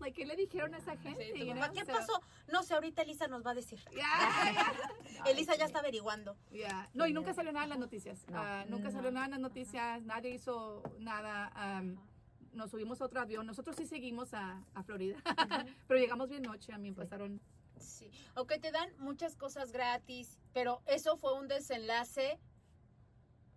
like, 0.00 0.20
¿qué 0.20 0.26
le 0.26 0.36
dijeron 0.36 0.74
a 0.74 0.78
esa 0.78 0.96
gente? 0.96 1.32
Sí, 1.34 1.50
know? 1.52 1.72
¿Qué 1.72 1.84
So, 1.84 1.92
pasó? 1.92 2.20
No 2.52 2.62
sé, 2.62 2.74
ahorita 2.74 3.02
Elisa 3.02 3.26
nos 3.28 3.44
va 3.44 3.50
a 3.52 3.54
decir. 3.54 3.80
ya, 3.92 4.52
ya. 4.52 4.74
Elisa 5.30 5.56
ya 5.56 5.64
está 5.66 5.78
averiguando. 5.80 6.36
Ya. 6.50 6.88
No, 6.94 7.06
y 7.06 7.12
nunca 7.12 7.32
salió 7.34 7.52
nada 7.52 7.64
en 7.64 7.70
las 7.70 7.78
noticias. 7.78 8.26
No. 8.28 8.38
Ah, 8.40 8.64
nunca 8.68 8.84
No. 8.88 8.92
salió 8.92 9.10
nada 9.10 9.26
en 9.26 9.30
las 9.32 9.40
noticias. 9.40 10.02
Nadie 10.02 10.30
hizo 10.30 10.82
nada. 10.98 11.50
am, 11.54 11.96
nos 12.52 12.70
subimos 12.70 13.00
a 13.00 13.06
otro 13.06 13.20
avión. 13.20 13.46
Nosotros 13.46 13.74
sí 13.76 13.86
seguimos 13.86 14.32
a, 14.34 14.62
a 14.74 14.82
Florida. 14.84 15.16
Pero 15.88 15.98
llegamos 16.00 16.28
bien 16.28 16.42
noche. 16.42 16.72
A 16.72 16.78
mí 16.78 16.90
me 16.90 16.96
pasaron. 16.96 17.40
Sí. 17.80 18.08
Ok, 18.36 18.54
te 18.60 18.70
dan 18.70 18.88
muchas 18.98 19.36
cosas 19.36 19.72
gratis, 19.72 20.38
pero 20.52 20.80
eso 20.86 21.16
fue 21.18 21.34
un 21.34 21.48
desenlace 21.48 22.38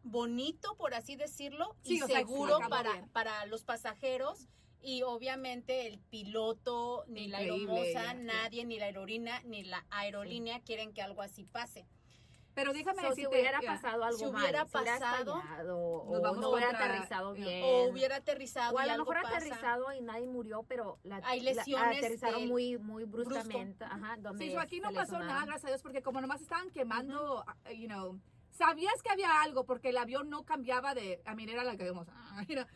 bonito, 0.04 0.76
por 0.76 0.94
así 0.94 1.16
decirlo, 1.16 1.76
Sí, 1.84 1.96
y 1.96 2.00
sea, 2.00 2.18
seguro 2.20 2.56
acabó 2.58 2.70
para, 2.70 3.08
para 3.14 3.46
los 3.46 3.64
pasajeros. 3.64 4.48
Y 4.82 5.02
obviamente 5.04 5.88
el 5.88 6.00
piloto, 6.00 7.04
ni 7.08 7.28
la 7.28 7.42
Increíble, 7.42 7.74
aeromoza, 7.74 8.14
ya, 8.14 8.14
ya. 8.14 8.24
nadie, 8.24 8.66
ni 8.66 8.80
la 8.80 8.86
aerolínea, 8.86 9.42
ni 9.44 9.64
la 9.64 9.86
aerolínea 9.90 10.60
quieren 10.62 10.94
que 10.94 11.02
algo 11.02 11.22
así 11.22 11.44
pase. 11.46 11.86
Pero 12.54 12.74
déjame 12.74 13.02
So, 13.04 13.10
si 13.14 13.22
decirte. 13.22 13.40
hubiera 13.40 13.62
pasado 13.62 14.04
algo 14.04 14.18
Si 14.18 14.26
hubiera 14.26 14.66
mal, 14.66 14.68
si 14.72 14.78
hubiera 14.78 15.00
pasado, 15.00 15.38
estallado, 15.42 16.06
nos 16.08 16.18
o 16.18 16.22
vamos 16.22 16.42
no 16.42 16.50
hubiera 16.50 16.68
contra- 16.70 16.86
aterrizado 16.86 17.34
bien. 17.34 17.64
O 17.64 17.84
hubiera 17.92 18.16
aterrizado 18.16 18.76
O 18.76 18.80
a 18.80 18.84
y 18.84 18.88
lo 18.88 18.94
algo 18.94 19.12
mejor 19.12 19.24
pasa. 19.24 19.38
aterrizado 19.38 19.94
y 19.94 20.02
nadie 20.02 20.26
murió, 20.28 20.64
pero 20.64 20.98
la, 21.04 21.22
Hay 21.26 21.42
la- 21.42 21.54
lesiones 21.54 21.98
aterrizaron 22.00 22.40
del- 22.42 22.50
muy, 22.50 22.78
muy 22.80 23.04
bruscamente. 23.04 23.84
Ajá, 23.84 24.16
donde 24.20 24.44
Sí, 24.46 24.52
so 24.52 24.60
aquí 24.60 24.80
no 24.80 24.92
pasó 24.92 25.20
nada, 25.20 25.46
gracias 25.46 25.66
a 25.66 25.68
Dios, 25.68 25.82
porque 25.84 26.02
como 26.02 26.20
nomás 26.22 26.42
estaban 26.42 26.72
quemando, 26.72 27.44
ah, 27.46 27.72
you 27.74 27.88
know, 27.88 28.20
sabías 28.50 29.04
que 29.04 29.12
había 29.12 29.42
algo 29.44 29.66
porque 29.66 29.90
el 29.90 29.98
avión 29.98 30.30
no 30.32 30.44
cambiaba 30.44 30.96
de, 30.96 31.22
a 31.26 31.36
mí 31.36 31.44
era 31.44 31.64
la 31.64 31.78
que 31.78 31.84
digamos, 31.84 32.08
ah, 32.10 32.44
mira, 32.50 32.68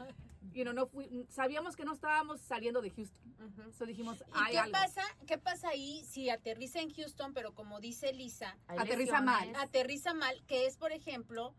you 0.53 0.63
know, 0.63 0.73
no 0.73 0.87
fui- 0.87 1.25
sabíamos 1.29 1.75
que 1.75 1.85
no 1.85 1.93
estábamos 1.93 2.41
saliendo 2.41 2.81
de 2.81 2.89
Houston. 2.91 3.73
So 3.73 3.85
dijimos, 3.85 4.23
¿Y 4.27 4.31
hay 4.33 4.51
qué 4.53 4.59
algo. 4.59 4.71
pasa, 4.71 5.03
qué 5.27 5.37
pasa 5.37 5.69
ahí 5.69 6.03
si 6.05 6.29
aterriza 6.29 6.79
en 6.79 6.93
Houston, 6.93 7.33
pero 7.33 7.53
como 7.53 7.79
dice 7.79 8.13
Lisa, 8.13 8.57
Aterriza 8.67 9.21
mal. 9.21 9.51
aterriza 9.55 10.13
mal, 10.13 10.43
que 10.45 10.67
es, 10.67 10.77
por 10.77 10.91
ejemplo, 10.91 11.55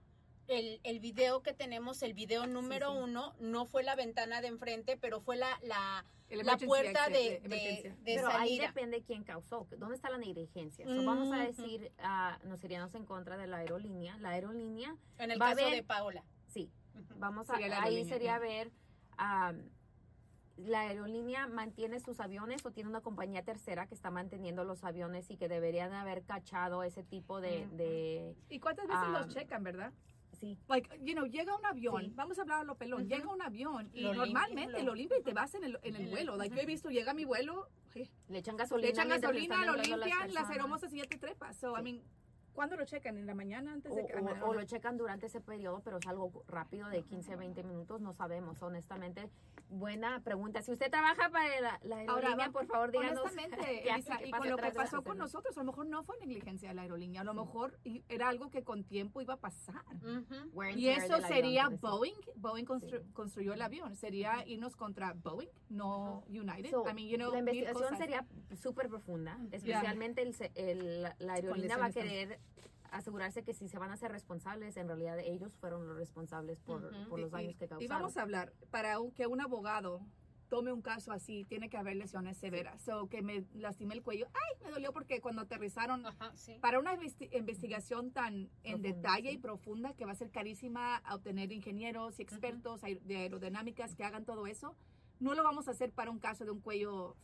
el, 0.49 0.81
el 0.85 1.01
video 1.01 1.43
que 1.43 1.53
tenemos, 1.55 2.03
el 2.03 2.15
video 2.15 2.47
número 2.47 2.93
sí. 2.93 2.99
uno, 3.03 3.35
no 3.41 3.65
fue 3.67 3.83
la 3.83 3.95
ventana 3.97 4.41
de 4.41 4.49
enfrente, 4.49 4.97
pero 4.97 5.21
fue 5.21 5.37
la, 5.37 5.59
la, 5.63 6.05
la 6.29 6.57
puerta 6.59 7.09
de, 7.09 7.41
de, 7.41 7.95
Pero 8.05 8.29
ahí 8.29 8.57
salida. 8.59 8.67
depende 8.69 9.03
quién 9.03 9.23
causó. 9.25 9.67
¿Dónde 9.79 9.95
está 9.95 10.11
la 10.11 10.19
negligencia? 10.19 10.85
So, 10.87 11.05
vamos 11.05 11.33
a 11.33 11.39
decir, 11.39 11.93
ah, 11.99 12.39
nos 12.45 12.63
iríamos 12.65 12.95
en 12.95 13.07
contra 13.07 13.37
de 13.37 13.47
la 13.47 13.59
aerolínea. 13.59 14.17
La 14.19 14.31
aerolínea, 14.31 14.97
En 15.19 15.31
el 15.31 15.41
va 15.41 15.51
a 15.51 15.55
caso 15.57 15.71
de 15.71 15.83
Paola. 15.85 16.25
sí, 16.49 16.71
vamos 17.17 17.49
a, 17.49 17.55
Sería 17.57 17.83
ahí 17.83 18.05
sería 18.05 18.39
ver, 18.39 18.71
am, 19.17 19.71
la 20.57 20.81
aerolínea 20.83 21.47
mantiene 21.47 21.99
sus 21.99 22.21
aviones 22.21 22.65
o 22.67 22.71
tiene 22.73 22.89
una 22.91 23.01
compañía 23.01 23.43
tercera 23.43 23.87
que 23.87 23.95
está 23.95 24.11
manteniendo 24.11 24.65
los 24.65 24.85
aviones 24.85 25.31
y 25.31 25.37
que 25.37 25.49
deberían 25.49 25.93
haber 25.95 26.23
cachado 26.25 26.83
ese 26.83 27.03
tipo 27.03 27.41
de, 27.41 27.67
de 27.69 28.37
¿Y 28.51 28.61
cuántas 28.61 28.87
veces 28.87 29.09
los 29.09 29.29
checan, 29.29 29.63
verdad? 29.63 29.93
sí, 30.33 30.59
Like, 30.69 30.89
you 31.05 31.15
know, 31.15 31.27
llega 31.27 31.55
un 31.57 31.65
avión, 31.65 32.05
Sí. 32.07 32.13
vamos 32.15 32.39
a 32.39 32.43
hablar 32.43 32.61
a 32.61 32.65
lo 32.65 32.75
pelón, 32.77 33.03
Ujú. 33.03 33.09
llega 33.11 33.29
un 33.33 33.43
avión 33.43 33.91
y 33.93 34.03
Lo 34.03 34.15
normalmente 34.15 34.61
limpian, 34.65 34.87
lo 34.87 34.93
lo- 34.93 34.95
limpia 34.97 35.19
y 35.19 35.23
te 35.23 35.33
vas 35.33 35.55
en 35.55 35.65
el, 35.65 35.79
en 35.83 35.97
el 35.97 36.09
vuelo. 36.09 36.37
Like, 36.37 36.55
yo 36.55 36.61
he 36.61 36.67
visto, 36.67 36.91
llega 36.91 37.15
mi 37.15 37.25
vuelo, 37.25 37.69
le 38.29 38.39
echan 38.39 38.57
gasolina. 38.57 38.87
le 38.87 38.93
echan 38.93 39.09
gasolina, 39.09 39.65
lo 39.65 39.77
las 39.77 39.89
limpian, 39.89 40.35
las 40.35 40.51
aeromosas 40.51 40.93
y 40.93 40.99
ya 40.99 41.05
te 41.05 41.17
trepas. 41.19 41.57
So, 41.57 41.79
I 41.79 41.83
mean, 41.83 42.03
¿Cuándo 42.55 42.77
lo 42.77 42.85
checan? 42.85 43.17
¿En 43.17 43.27
la 43.27 43.35
mañana 43.35 43.73
antes 43.73 43.93
O, 43.93 43.97
de 43.97 44.07
que...? 44.07 44.15
o- 44.17 44.47
o 44.49 44.55
lo 44.55 44.63
checan 44.65 44.97
durante 44.97 45.27
ese 45.27 45.41
periodo, 45.41 45.81
pero 45.85 45.99
es 45.99 46.07
algo 46.07 46.45
rápido 46.47 46.89
de 46.89 47.03
15, 47.03 47.37
20 47.37 47.63
minutos, 47.63 48.01
no 48.01 48.13
sabemos, 48.13 48.61
honestamente. 48.63 49.31
Buena 49.71 50.21
pregunta. 50.23 50.61
Si 50.61 50.71
usted 50.71 50.91
trabaja 50.91 51.31
para 51.31 51.61
la, 51.61 51.81
la 51.83 51.97
aerolínea, 51.97 52.49
va- 52.49 52.53
por 52.53 52.67
favor, 52.67 52.91
díganos. 52.93 53.21
Honestamente, 53.21 53.89
Elisa, 53.89 54.23
y 54.23 54.31
con 54.31 54.49
lo 54.51 54.57
que 54.59 54.71
pasó 54.73 55.03
con 55.03 55.17
nosotros, 55.17 55.57
a 55.57 55.61
lo 55.61 55.67
mejor 55.73 55.87
no 55.87 56.03
fue 56.05 56.19
negligencia 56.19 56.69
de 56.69 56.75
la 56.75 56.83
aerolínea, 56.83 57.23
a 57.23 57.25
lo 57.25 57.33
mejor 57.33 57.79
i- 57.85 58.05
era 58.09 58.29
algo 58.29 58.51
que 58.51 58.63
con 58.65 58.85
tiempo 58.85 59.23
iba 59.23 59.35
a 59.35 59.39
pasar. 59.41 59.83
Wear 60.53 60.73
and 60.73 60.79
Y 60.81 60.89
eso 60.91 61.15
avión, 61.15 61.29
sería. 61.29 61.69
Boeing. 61.71 62.15
Boeing 62.37 62.67
constru- 62.67 63.01
Sí. 63.03 63.13
construyó 63.15 63.55
el 63.55 63.63
avión. 63.63 63.97
Sería 63.97 64.47
irnos 64.47 64.77
contra 64.77 65.15
Boeing, 65.15 65.49
no 65.71 66.23
United. 66.29 66.71
So, 66.71 66.85
I 66.87 66.93
mean, 66.93 67.09
you 67.09 67.17
know, 67.17 67.33
la 67.33 67.39
investigación 67.39 67.97
sería 67.97 68.27
súper 68.55 68.89
profunda, 68.89 69.39
especialmente 69.53 70.21
el, 70.21 70.35
se- 70.35 70.53
el- 70.55 71.03
la 71.19 71.33
aerolínea 71.33 71.79
va 71.79 71.87
a 71.87 71.91
querer 71.93 72.41
asegurarse 72.91 73.43
que 73.43 73.55
si 73.55 73.69
se 73.69 73.79
van 73.79 73.91
a 73.91 73.97
ser 73.97 74.13
responsables, 74.13 74.77
en 74.77 74.87
realidad 74.87 75.19
ellos 75.21 75.55
fueron 75.57 75.87
los 75.89 75.97
responsables 75.97 76.59
por, 76.61 76.85
Ujú. 76.85 77.09
por 77.09 77.21
los 77.21 77.31
Y- 77.31 77.33
daños 77.33 77.57
que 77.57 77.65
y, 77.65 77.69
causaron. 77.69 77.83
y 77.85 77.89
vamos 77.89 78.17
a 78.17 78.23
hablar, 78.23 78.53
para 78.71 78.97
que 79.15 79.27
un 79.27 79.41
abogado 79.41 80.01
tome 80.49 80.71
un 80.71 80.83
caso 80.83 81.13
así, 81.13 81.47
tiene 81.49 81.71
que 81.71 81.79
haber 81.79 81.97
lesiones 81.97 82.37
severas. 82.37 82.83
So, 82.83 83.09
que 83.09 83.23
me 83.23 83.47
lastimé 83.55 83.95
el 83.95 84.03
cuello. 84.03 84.27
Ay, 84.35 84.63
me 84.63 84.71
dolió 84.71 84.93
porque 84.93 85.23
cuando 85.23 85.41
aterrizaron, 85.41 86.05
Ajá, 86.05 86.31
sí. 86.37 86.59
para 86.61 86.79
una 86.79 86.95
investi- 86.95 87.31
investigación 87.35 88.11
tan 88.13 88.35
en 88.35 88.83
Profunda, 88.83 88.89
detalle 88.91 89.29
sí. 89.31 89.35
y 89.37 89.39
profunda 89.39 89.95
que 89.95 90.05
va 90.05 90.13
a 90.13 90.15
ser 90.15 90.31
carísima 90.31 90.97
a 90.99 91.15
obtener 91.15 91.51
ingenieros 91.53 92.19
y 92.19 92.23
expertos 92.23 92.83
aer- 92.85 93.01
de 93.01 93.17
aerodinámicas 93.17 93.95
que 93.95 94.05
hagan 94.05 94.27
todo 94.27 94.47
eso, 94.47 94.77
no 95.21 95.33
lo 95.35 95.43
vamos 95.43 95.69
a 95.69 95.71
hacer 95.71 95.91
para 95.93 96.11
un 96.11 96.19
caso 96.19 96.45
de 96.45 96.51
un 96.51 96.61
cuello 96.61 97.17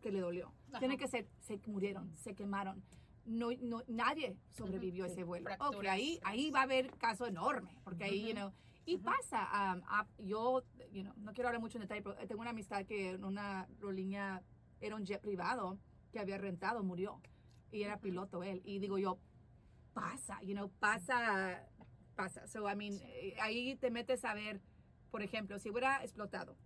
que 0.00 0.10
le 0.10 0.20
dolió. 0.20 0.50
Ajá. 0.70 0.78
Tiene 0.78 0.96
que 0.96 1.08
ser, 1.08 1.28
se 1.40 1.60
murieron, 1.66 2.16
se 2.16 2.34
quemaron. 2.34 2.82
No, 3.26 3.48
no, 3.62 3.82
nadie 3.88 4.36
sobrevivió 4.50 5.04
a 5.04 5.08
ese 5.08 5.24
vuelo. 5.24 5.48
Ok, 5.50 5.58
fracturas. 5.58 5.92
ahí, 5.92 6.20
ahí 6.24 6.50
va 6.50 6.60
a 6.60 6.64
haber 6.64 6.90
caso 6.98 7.26
enorme, 7.26 7.78
porque 7.82 8.04
ahí, 8.04 8.20
you 8.20 8.26
Ujú. 8.32 8.34
know, 8.34 8.52
y 8.86 8.98
pasa, 8.98 9.40
um, 9.74 9.82
ah, 9.86 10.06
yo, 10.18 10.62
you 10.92 11.02
know, 11.02 11.14
no 11.16 11.32
quiero 11.32 11.48
hablar 11.48 11.60
mucho 11.60 11.78
en 11.78 11.82
detalle, 11.82 12.02
pero 12.02 12.16
tengo 12.26 12.42
una 12.42 12.50
amistad 12.50 12.84
que 12.84 13.10
en 13.10 13.24
una 13.24 13.62
aerolínea 13.62 14.42
era 14.80 14.94
un 14.96 15.06
jet 15.06 15.20
privado 15.22 15.78
que 16.12 16.18
había 16.18 16.36
rentado, 16.36 16.82
murió, 16.82 17.20
y 17.72 17.82
era 17.82 17.98
piloto 17.98 18.42
él, 18.42 18.60
y 18.64 18.78
digo 18.78 18.98
yo, 18.98 19.18
pasa, 19.94 20.38
you 20.42 20.52
know, 20.52 20.68
pasa, 20.78 21.66
pasa. 22.14 22.46
So, 22.46 22.70
I 22.70 22.76
mean, 22.76 23.00
eh, 23.02 23.36
ahí 23.40 23.74
te 23.76 23.90
metes 23.90 24.24
a 24.24 24.34
ver, 24.34 24.60
por 25.10 25.22
ejemplo, 25.22 25.58
si 25.58 25.70
hubiera 25.70 26.02
explotado, 26.02 26.56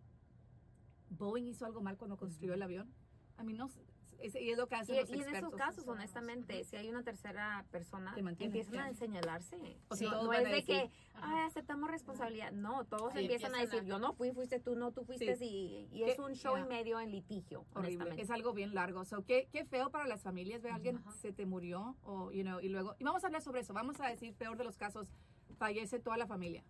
Boeing 1.11 1.47
hizo 1.47 1.67
algo 1.67 1.81
mal 1.81 1.97
cuando 1.97 2.17
construyó 2.17 2.55
el 2.55 2.63
avión. 2.63 2.93
A 3.37 3.45
mí 3.45 3.53
no, 3.53 3.69
sé, 3.69 3.85
es, 4.19 4.35
y 4.35 4.51
es 4.51 4.59
lo 4.59 4.67
que 4.67 4.75
hacen 4.75 4.97
Y, 4.97 5.01
los 5.01 5.11
y 5.11 5.15
en 5.15 5.35
esos 5.35 5.55
casos, 5.55 5.87
honestamente, 5.87 6.65
si 6.65 6.77
hay 6.77 6.89
una 6.89 7.03
tercera 7.03 7.65
persona, 7.71 8.15
empiezan 8.17 8.75
ya. 8.75 8.85
a 8.87 8.95
señalarse. 8.95 9.79
O 9.89 9.95
sea, 9.97 10.11
no 10.11 10.33
es 10.33 10.41
a 10.41 10.43
de 10.43 10.49
decir, 10.57 10.65
que. 10.67 10.91
"Ay, 11.15 11.47
aceptamos 11.47 11.91
responsabilidad. 11.91 12.51
No, 12.53 12.85
todos 12.85 13.13
Sí, 13.13 13.21
empiezan 13.21 13.55
a 13.55 13.61
decir, 13.61 13.81
a- 13.81 13.85
yo 13.85 13.99
no 13.99 14.13
fui, 14.15 14.33
fuiste 14.33 14.61
tú, 14.61 14.75
no 14.77 14.93
tú 14.93 15.05
fuiste, 15.05 15.37
Sí. 15.37 15.89
y, 15.93 15.97
y 15.99 16.03
es 16.05 16.19
un 16.19 16.35
show 16.35 16.57
ya. 16.57 16.63
y 16.65 16.69
medio 16.69 16.99
en 17.01 17.11
litigio, 17.11 17.61
horrible. 17.75 17.89
honestamente. 17.97 18.23
Es 18.23 18.31
algo 18.31 18.53
bien 18.53 18.75
largo. 18.75 19.05
So, 19.05 19.25
qué, 19.25 19.49
qué 19.53 19.65
feo 19.65 19.91
para 19.91 20.07
las 20.07 20.23
familias 20.23 20.63
ver 20.63 20.73
a 20.73 20.77
alguien 20.77 20.97
Ajá. 20.99 21.13
se 21.13 21.33
te 21.33 21.47
murió 21.47 21.97
o, 22.03 22.33
you 22.33 22.43
know, 22.43 22.61
y 22.61 22.69
luego, 22.69 22.97
y 22.99 23.05
vamos 23.05 23.23
a 23.25 23.29
hablar 23.29 23.43
sobre 23.43 23.61
eso. 23.61 23.73
Vamos 23.73 24.01
a 24.01 24.09
decir, 24.09 24.35
peor 24.35 24.57
de 24.57 24.65
los 24.65 24.77
casos, 24.77 25.13
fallece 25.59 26.01
toda 26.01 26.17
la 26.17 26.27
familia. 26.27 26.65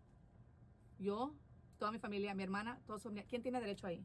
Yo, 0.98 1.34
toda 1.78 1.92
mi 1.92 1.98
familia, 1.98 2.34
mi 2.34 2.42
hermana, 2.42 2.80
todos 2.86 3.02
son, 3.02 3.14
¿quién 3.28 3.42
tiene 3.42 3.60
derecho 3.60 3.86
ahí? 3.86 4.04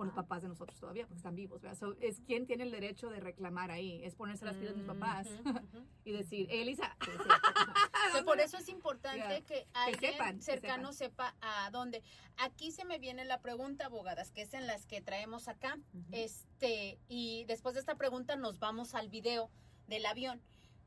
Por 0.00 0.06
los 0.06 0.16
papás 0.16 0.40
de 0.40 0.48
nosotros 0.48 0.80
todavía, 0.80 1.04
porque 1.06 1.18
están 1.18 1.36
vivos, 1.36 1.60
¿verdad? 1.60 1.78
So, 1.78 1.94
es 2.00 2.22
quién 2.26 2.46
tiene 2.46 2.64
el 2.64 2.70
derecho 2.70 3.10
de 3.10 3.20
reclamar 3.20 3.70
ahí, 3.70 4.02
es 4.02 4.14
ponerse 4.14 4.46
las 4.46 4.56
pilas 4.56 4.72
de 4.72 4.78
mis 4.78 4.86
papás 4.86 5.26
Ujú, 5.26 5.50
ujú. 5.50 5.86
y 6.06 6.12
decir, 6.12 6.46
Elisa, 6.50 6.96
Sí, 7.04 7.10
sí. 7.22 8.16
So, 8.16 8.24
por 8.24 8.40
eso 8.40 8.56
es 8.56 8.70
importante 8.70 9.42
que 9.42 9.66
alguien 9.74 10.12
sepan, 10.12 10.36
que 10.38 10.42
cercano 10.42 10.94
sepa 10.94 11.34
a 11.42 11.68
dónde. 11.70 12.02
Aquí 12.38 12.72
se 12.72 12.86
me 12.86 12.98
viene 12.98 13.26
la 13.26 13.42
pregunta, 13.42 13.84
abogadas, 13.84 14.30
que 14.30 14.40
es 14.40 14.54
en 14.54 14.66
las 14.66 14.86
que 14.86 15.02
traemos 15.02 15.48
acá. 15.48 15.78
Este, 16.12 16.98
y 17.06 17.44
después 17.44 17.74
de 17.74 17.80
esta 17.80 17.96
pregunta 17.96 18.36
nos 18.36 18.58
vamos 18.58 18.94
al 18.94 19.10
video 19.10 19.50
del 19.86 20.06
avión 20.06 20.40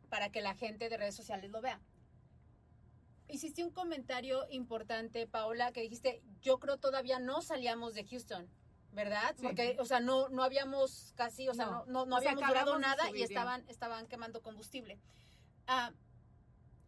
para 0.09 0.31
que 0.31 0.41
la 0.41 0.55
gente 0.55 0.89
de 0.89 0.97
redes 0.97 1.13
sociales 1.13 1.51
lo 1.51 1.61
vea. 1.61 1.79
Hiciste 3.27 3.63
un 3.63 3.69
comentario 3.69 4.47
importante, 4.49 5.27
Paola, 5.27 5.71
que 5.71 5.81
dijiste, 5.81 6.23
yo 6.41 6.59
creo 6.59 6.77
todavía 6.77 7.19
no 7.19 7.43
salíamos 7.43 7.93
de 7.93 8.05
Houston, 8.05 8.49
¿verdad? 8.93 9.33
Sí. 9.37 9.43
Porque, 9.43 9.75
o 9.79 9.85
sea, 9.85 9.99
no, 9.99 10.29
no 10.29 10.43
habíamos 10.43 11.13
casi, 11.15 11.49
o 11.49 11.53
sea, 11.53 11.65
no, 11.65 11.71
No. 11.71 11.85
no, 11.85 12.05
no 12.05 12.15
O 12.17 12.21
sea, 12.21 12.31
habíamos 12.31 12.47
durado 12.49 12.73
de 12.75 12.79
nada 12.79 13.09
y 13.13 13.21
estaban, 13.23 13.63
estaban 13.67 14.07
quemando 14.07 14.41
combustible. 14.41 14.99
Ah, 15.67 15.91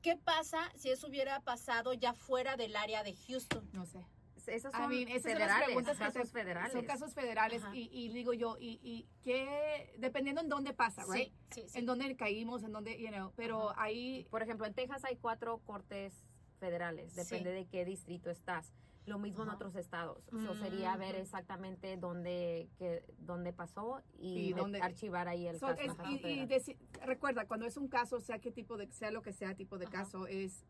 ¿Qué 0.02 0.16
pasa 0.16 0.72
si 0.76 0.90
eso 0.92 1.08
hubiera 1.08 1.40
pasado 1.42 1.94
ya 1.94 2.14
fuera 2.14 2.56
del 2.58 2.76
área 2.76 3.04
de 3.04 3.16
Houston? 3.28 3.68
no 3.74 3.86
sé. 3.86 4.06
Esas 4.48 4.76
I 4.76 4.78
son 4.78 4.90
mean, 4.90 5.08
esas 5.08 5.32
son 5.32 5.40
las 5.40 5.64
preguntas 5.64 5.98
que 5.98 6.04
casos 6.04 6.22
te- 6.22 6.28
federales. 6.40 6.72
Son 6.72 6.86
casos 6.86 7.14
federales 7.16 7.64
y, 7.74 7.90
y 7.92 8.10
digo 8.10 8.32
yo, 8.32 8.58
y, 8.60 8.80
y 8.84 9.08
qué, 9.24 9.96
dependiendo 9.98 10.40
en 10.42 10.50
dónde 10.50 10.72
pasa, 10.72 11.04
right? 11.12 11.34
Sí, 11.50 11.62
sí, 11.64 11.70
sí. 11.70 11.80
En 11.80 11.88
dónde 11.88 12.16
caímos, 12.16 12.62
en 12.64 12.72
dónde, 12.72 12.96
you 13.02 13.08
know, 13.08 13.34
pero 13.36 13.72
Ajá. 13.72 13.82
ahí, 13.86 14.28
Por 14.30 14.44
ejemplo, 14.44 14.68
en 14.68 14.76
Texas 14.76 15.04
hay 15.04 15.16
cuatro 15.16 15.58
cortes 15.66 16.14
federales, 16.60 17.12
Sí. 17.14 17.22
depende 17.22 17.50
de 17.54 17.66
qué 17.66 17.86
distrito 17.86 18.30
estás. 18.30 18.72
Lo 19.06 19.20
mismo 19.20 19.44
en 19.44 19.50
otros 19.50 19.76
estados. 19.76 20.24
So, 20.32 20.56
sería 20.56 20.96
ver 20.98 21.14
Ujú. 21.16 21.22
exactamente 21.22 21.96
dónde, 21.98 22.70
que, 22.78 23.04
dónde 23.20 23.54
pasó 23.54 24.02
y, 24.18 24.48
Y 24.50 24.54
de- 24.54 24.60
dónde- 24.60 24.82
archivar 24.82 25.28
ahí 25.28 25.48
el 25.48 25.60
so, 25.60 25.68
caso. 25.68 25.82
es- 25.82 25.94
y, 26.24 26.28
y 26.28 26.48
deci- 26.48 26.78
recuerda, 27.06 27.46
cuando 27.48 27.66
es 27.68 27.78
un 27.78 27.88
caso, 27.88 28.20
sea 28.20 28.40
qué 28.40 28.52
tipo 28.52 28.78
de, 28.78 28.92
sea 28.92 29.12
lo 29.12 29.22
que 29.22 29.32
sea 29.32 29.54
tipo 29.56 29.78
de 29.78 29.86
Ajá. 29.86 30.00
caso, 30.00 30.26
es 30.28 30.66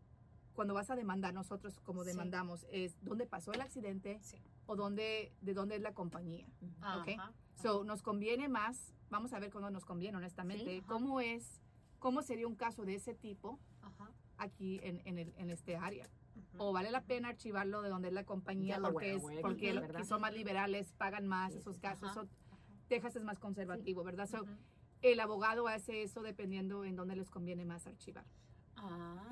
cuando 0.53 0.73
vas 0.73 0.89
a 0.89 0.95
demandar, 0.95 1.33
nosotros 1.33 1.79
como 1.81 2.03
Sí. 2.03 2.09
demandamos, 2.11 2.65
es 2.71 2.97
dónde 3.03 3.25
pasó 3.25 3.53
el 3.53 3.61
accidente 3.61 4.19
Sí. 4.21 4.37
o 4.65 4.75
dónde, 4.75 5.31
de 5.41 5.53
dónde 5.53 5.75
es 5.77 5.81
la 5.81 5.93
compañía. 5.93 6.45
Ujú. 6.61 7.01
ok. 7.01 7.09
Ajá. 7.17 7.33
So, 7.61 7.83
nos 7.85 8.01
conviene 8.01 8.49
más, 8.49 8.93
vamos 9.09 9.31
a 9.33 9.39
ver 9.39 9.49
cuándo 9.51 9.69
nos 9.69 9.85
conviene, 9.85 10.17
honestamente, 10.17 10.79
Sí, 10.79 10.81
cómo 10.87 11.21
es, 11.21 11.61
cómo 11.99 12.21
sería 12.21 12.47
un 12.47 12.55
caso 12.55 12.83
de 12.83 12.95
ese 12.95 13.13
tipo 13.13 13.59
Ajá. 13.81 14.11
aquí 14.37 14.79
en, 14.83 15.01
en, 15.05 15.19
el- 15.19 15.33
en 15.37 15.49
este 15.49 15.77
área. 15.77 16.09
O 16.57 16.71
vale 16.73 16.91
la 16.91 17.01
pena 17.01 17.29
archivarlo 17.29 17.81
de 17.81 17.89
donde 17.89 18.07
es 18.09 18.13
la 18.13 18.23
compañía 18.23 18.75
Delaware, 18.75 18.93
porque, 19.19 19.35
es, 19.35 19.41
porque 19.41 19.73
lo- 19.73 19.81
¿verdad? 19.81 20.03
son 20.05 20.21
más 20.21 20.33
liberales, 20.33 20.91
pagan 20.93 21.27
más 21.27 21.51
Sí, 21.53 21.59
esos 21.59 21.79
casos. 21.79 22.13
So, 22.13 22.27
Texas 22.87 23.15
es 23.15 23.23
más 23.23 23.39
conservativo, 23.39 24.03
¿verdad? 24.03 24.27
So, 24.27 24.45
el 25.01 25.19
abogado 25.19 25.67
hace 25.67 26.03
eso 26.03 26.21
dependiendo 26.21 26.83
en 26.85 26.95
dónde 26.95 27.15
les 27.15 27.29
conviene 27.29 27.65
más 27.65 27.85
archivar. 27.87 28.25
Ah, 28.77 29.23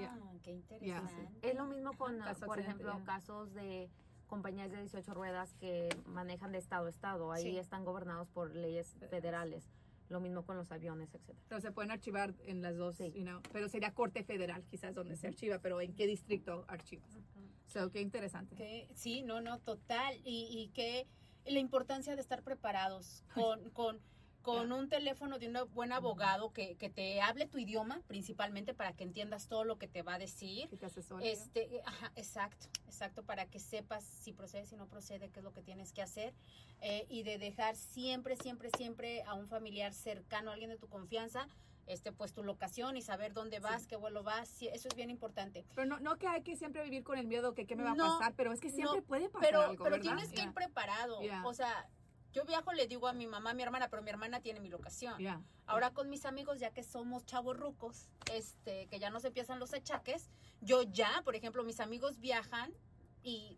qué 0.42 0.52
interesante. 0.52 1.30
Es 1.42 1.56
lo 1.56 1.66
mismo 1.66 1.94
con, 1.98 2.18
Caso 2.20 2.46
por 2.46 2.60
ejemplo, 2.60 3.00
casos 3.06 3.54
de 3.54 3.90
compañías 4.28 4.72
de 4.72 4.78
18 4.80 5.14
ruedas 5.14 5.54
que 5.56 5.90
manejan 6.08 6.52
de 6.52 6.58
estado 6.58 6.88
a 6.88 6.90
estado. 6.90 7.32
Ahí 7.32 7.44
Sí. 7.44 7.58
están 7.58 7.86
gobernados 7.86 8.28
por 8.30 8.56
leyes 8.56 8.96
federales. 9.10 9.70
Lo 10.10 10.20
mismo 10.20 10.46
con 10.46 10.58
los 10.58 10.72
aviones, 10.72 11.14
etcétera. 11.14 11.40
Pero 11.48 11.62
se 11.62 11.72
pueden 11.72 11.92
archivar 11.92 12.34
en 12.46 12.62
las 12.62 12.78
dos, 12.78 12.98
Sí. 12.98 13.12
you 13.14 13.24
know, 13.24 13.42
pero 13.52 13.68
sería 13.70 13.94
corte 13.94 14.24
federal 14.24 14.64
quizás 14.70 14.94
donde 14.94 15.16
se 15.16 15.28
archiva, 15.28 15.60
pero 15.60 15.80
¿en 15.82 15.94
qué 15.96 16.06
distrito 16.08 16.66
archivas? 16.68 17.10
Ujú. 17.16 17.48
So, 17.68 17.90
qué 17.92 18.02
interesante. 18.02 18.88
Sí, 18.94 19.22
no, 19.24 19.42
no, 19.42 19.60
total. 19.60 20.18
Y, 20.24 20.48
y 20.52 20.68
que 20.74 21.08
la 21.46 21.60
importancia 21.60 22.16
de 22.16 22.22
estar 22.22 22.44
preparados 22.44 23.24
con, 23.34 23.70
con, 23.72 24.00
con 24.44 24.72
un 24.74 24.90
teléfono 24.90 25.40
de 25.40 25.48
un 25.48 25.58
buen 25.74 25.92
abogado 25.94 26.52
que, 26.52 26.76
que 26.76 26.90
te 26.90 27.22
hable 27.22 27.48
tu 27.48 27.58
idioma, 27.58 28.02
principalmente 28.08 28.74
para 28.74 28.94
que 28.94 29.04
entiendas 29.06 29.48
todo 29.48 29.64
lo 29.64 29.78
que 29.80 29.88
te 29.88 30.04
va 30.04 30.16
a 30.16 30.20
decir. 30.20 30.70
Que 30.70 30.78
te 30.78 30.86
asesore. 30.86 31.32
Este, 31.32 31.82
ajá, 31.86 32.12
exacto, 32.16 32.68
exacto, 32.86 33.24
para 33.24 33.46
que 33.48 33.60
sepas 33.60 34.04
si 34.04 34.34
procede, 34.34 34.66
si 34.66 34.76
no 34.76 34.86
procede, 34.88 35.30
qué 35.30 35.40
es 35.40 35.44
lo 35.44 35.54
que 35.54 35.62
tienes 35.64 35.94
que 35.94 36.02
hacer. 36.02 36.34
eh, 36.82 37.06
y 37.10 37.24
de 37.24 37.38
dejar 37.38 37.78
siempre, 37.78 38.36
siempre, 38.36 38.70
siempre 38.78 39.24
a 39.24 39.34
un 39.34 39.48
familiar 39.48 39.94
cercano, 39.94 40.52
alguien 40.52 40.70
de 40.70 40.78
tu 40.78 40.90
confianza, 40.90 41.48
este, 41.88 42.12
pues 42.12 42.34
tu 42.34 42.44
locación 42.44 42.98
y 42.98 43.02
saber 43.02 43.32
dónde 43.34 43.60
vas, 43.60 43.88
qué 43.88 43.96
vuelo 43.96 44.24
vas, 44.24 44.50
sí, 44.50 44.68
eso 44.68 44.90
es 44.90 44.96
bien 44.96 45.10
importante. 45.10 45.64
Pero 45.76 45.88
no, 45.88 46.00
no 46.02 46.18
que 46.18 46.28
hay 46.28 46.42
que 46.42 46.58
siempre 46.58 46.84
vivir 46.84 47.04
con 47.04 47.18
el 47.18 47.28
miedo 47.28 47.54
que 47.54 47.66
qué 47.66 47.78
me 47.78 47.84
va 47.84 47.94
No, 47.96 48.16
a 48.16 48.20
pasar, 48.20 48.34
pero 48.36 48.52
es 48.52 48.60
que 48.60 48.70
siempre 48.70 49.00
no, 49.00 49.06
puede 49.06 49.30
pasar 49.30 49.48
Pero, 49.50 49.62
algo, 49.62 49.84
pero 49.84 49.96
¿verdad? 49.98 50.16
tienes 50.18 50.32
que 50.34 50.42
ir 50.44 50.54
preparado. 50.54 51.20
O 51.46 51.54
sea, 51.54 51.88
yo 52.34 52.44
viajo, 52.46 52.74
le 52.74 52.88
digo 52.88 53.08
a 53.08 53.14
mi 53.14 53.28
mamá, 53.28 53.52
a 53.52 53.54
mi 53.54 53.64
hermana, 53.64 53.90
pero 53.90 54.02
mi 54.02 54.10
hermana 54.10 54.42
tiene 54.42 54.60
mi 54.60 54.70
locación. 54.70 55.20
ya. 55.20 55.42
Ahora 55.66 55.92
con 55.92 56.10
mis 56.10 56.26
amigos, 56.26 56.60
ya 56.60 56.72
que 56.72 56.84
somos 56.84 57.26
chavos 57.26 57.56
rucos, 57.58 58.10
este, 58.32 58.88
que 58.88 59.00
ya 59.00 59.10
no 59.10 59.20
se 59.20 59.28
empiezan 59.28 59.60
los 59.60 59.74
achaques, 59.74 60.30
yo 60.62 60.82
ya, 60.84 61.22
por 61.24 61.36
ejemplo, 61.36 61.64
mis 61.64 61.80
amigos 61.80 62.20
viajan 62.20 62.74
y 63.22 63.58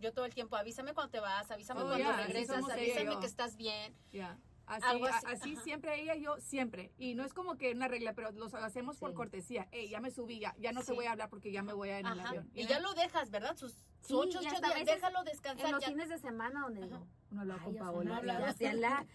yo 0.00 0.12
todo 0.14 0.24
el 0.24 0.32
tiempo, 0.34 0.56
avísame 0.56 0.94
cuando 0.94 1.10
te 1.10 1.20
vas, 1.20 1.50
avísame 1.50 1.82
Oh, 1.82 1.88
cuando 1.88 2.12
regresas, 2.12 2.64
avísame 2.70 3.18
que 3.20 3.26
estás 3.26 3.56
bien. 3.56 3.94
Ya. 4.12 4.38
Así, 4.66 4.84
Algo 4.86 5.06
a- 5.06 5.10
así, 5.16 5.26
así 5.26 5.52
ajá. 5.54 5.62
siempre 5.64 6.00
ella 6.00 6.14
y 6.14 6.22
yo, 6.22 6.36
siempre. 6.40 6.92
Y 6.96 7.14
no 7.16 7.24
es 7.24 7.34
como 7.34 7.56
que 7.56 7.72
una 7.72 7.88
regla, 7.88 8.14
pero 8.14 8.30
lo 8.30 8.46
hacemos 8.46 8.98
por 8.98 9.10
Sí. 9.10 9.16
cortesía. 9.16 9.68
Ey, 9.72 9.88
ya 9.88 10.00
me 10.00 10.12
subí, 10.12 10.38
ya, 10.38 10.54
ya 10.58 10.70
no 10.72 10.80
te 10.80 10.86
Sí. 10.86 10.92
voy 10.94 11.06
a 11.06 11.10
hablar 11.12 11.28
porque 11.28 11.50
ya 11.50 11.62
me 11.64 11.72
voy 11.72 11.88
a 11.88 11.98
en 11.98 12.06
el 12.06 12.20
avión. 12.20 12.48
Y 12.54 12.66
ya 12.68 12.78
lo 12.78 12.94
dejas, 12.94 13.30
¿verdad? 13.30 13.56
Sus 13.56 13.74
Sí, 14.02 14.14
ocho, 14.14 14.38
ocho 14.40 14.48
días, 14.48 14.60
veces 14.62 14.86
déjalo 14.86 15.18
En 15.20 15.24
descansar. 15.26 15.70
los 15.70 15.80
ya. 15.80 15.88
fines 15.88 16.08
de 16.08 16.18
semana 16.18 16.60
donde 16.62 16.82
digo, 16.82 17.06
Uno 17.30 17.40
habla 17.42 17.54
ay, 17.54 17.64
con 17.64 17.74
Paola. 17.76 18.20
no, 18.20 18.24
ya, 18.26 18.54
ya 18.58 18.72
la- 18.74 19.06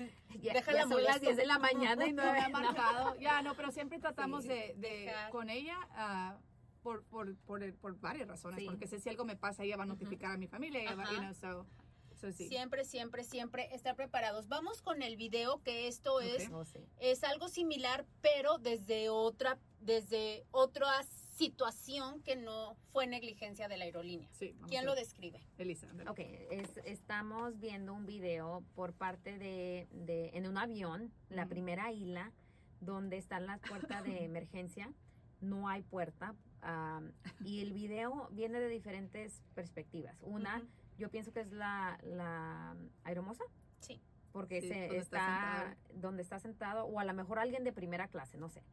ya- 0.41 0.53
Déjala 0.53 0.77
ya 0.77 0.83
son 0.87 0.89
las 1.03 1.15
molesto. 1.15 1.19
10 1.21 1.37
de 1.37 1.45
la 1.45 1.59
mañana 1.59 2.05
y 2.07 2.13
no 2.13 2.23
no 2.23 2.31
me 2.31 2.39
ha 2.39 2.49
marcado. 2.49 3.15
Ya, 3.19 3.41
no, 3.41 3.55
pero 3.55 3.71
siempre 3.71 3.99
tratamos 3.99 4.43
Sí. 4.43 4.49
de, 4.49 4.73
de- 4.77 5.11
con 5.31 5.49
ella 5.49 5.75
ah, 5.91 6.37
por, 6.83 7.03
por, 7.05 7.35
por, 7.39 7.73
por 7.77 7.99
varias 7.99 8.27
razones. 8.27 8.59
Sí. 8.59 8.65
Porque 8.67 8.87
sé 8.87 8.99
si 8.99 9.09
algo 9.09 9.25
me 9.25 9.35
pasa, 9.35 9.63
ella 9.63 9.75
va 9.77 9.83
a 9.83 9.87
notificar 9.87 10.31
a 10.31 10.37
mi 10.37 10.47
familia. 10.47 10.81
Ella 10.81 10.95
va, 10.95 11.03
Ajá. 11.03 11.13
you 11.13 11.19
know, 11.19 11.33
so, 11.33 11.65
so 12.13 12.31
sí. 12.31 12.47
Siempre, 12.47 12.85
siempre, 12.85 13.23
siempre 13.23 13.73
estar 13.73 13.95
preparados. 13.95 14.47
Vamos 14.47 14.81
con 14.83 15.01
el 15.01 15.17
video, 15.17 15.61
que 15.63 15.87
esto 15.87 16.21
es, 16.21 16.49
No 16.51 16.63
sé. 16.63 16.85
es 16.99 17.23
algo 17.23 17.47
similar, 17.49 18.05
pero 18.21 18.59
desde 18.59 19.09
otra, 19.09 19.57
desde 19.81 20.45
otra 20.51 21.03
situación 21.35 22.21
que 22.23 22.35
no 22.35 22.75
fue 22.91 23.07
negligencia 23.07 23.67
de 23.67 23.77
la 23.77 23.85
aerolínea. 23.85 24.29
Sí, 24.31 24.55
¿Quién 24.67 24.85
lo 24.85 24.95
describe? 24.95 25.41
Elisa. 25.57 25.87
Ok, 26.07 26.19
es- 26.19 26.77
estamos 26.85 27.59
viendo 27.59 27.93
un 27.93 28.05
video 28.05 28.63
por 28.73 28.93
parte 28.93 29.37
de, 29.37 29.87
de- 29.91 30.29
en 30.33 30.47
un 30.47 30.57
avión, 30.57 31.11
la 31.29 31.45
primera 31.45 31.91
isla, 31.91 32.31
donde 32.79 33.17
están 33.17 33.45
las 33.47 33.59
puertas 33.61 34.03
de 34.03 34.23
emergencia, 34.25 34.91
no 35.41 35.67
hay 35.67 35.83
puerta, 35.83 36.35
y 37.43 37.61
el 37.61 37.73
video 37.73 38.27
viene 38.31 38.59
de 38.59 38.69
diferentes 38.69 39.43
perspectivas. 39.53 40.17
Una, 40.23 40.63
yo 40.97 41.09
pienso 41.11 41.31
que 41.31 41.41
es 41.41 41.51
la, 41.51 41.99
la 42.01 42.75
aeromoza, 43.03 43.43
Sí. 43.81 44.01
porque 44.31 44.61
Sí, 44.61 44.69
se 44.69 44.79
donde 44.87 44.97
está 44.97 45.17
está, 45.17 45.59
sentado. 45.67 45.99
donde 46.01 46.21
está 46.23 46.39
sentado, 46.39 46.85
o 46.85 46.99
a 46.99 47.05
lo 47.05 47.13
mejor 47.13 47.37
alguien 47.39 47.63
de 47.63 47.71
primera 47.73 48.07
clase, 48.07 48.37
no 48.39 48.49
sé. 48.49 48.63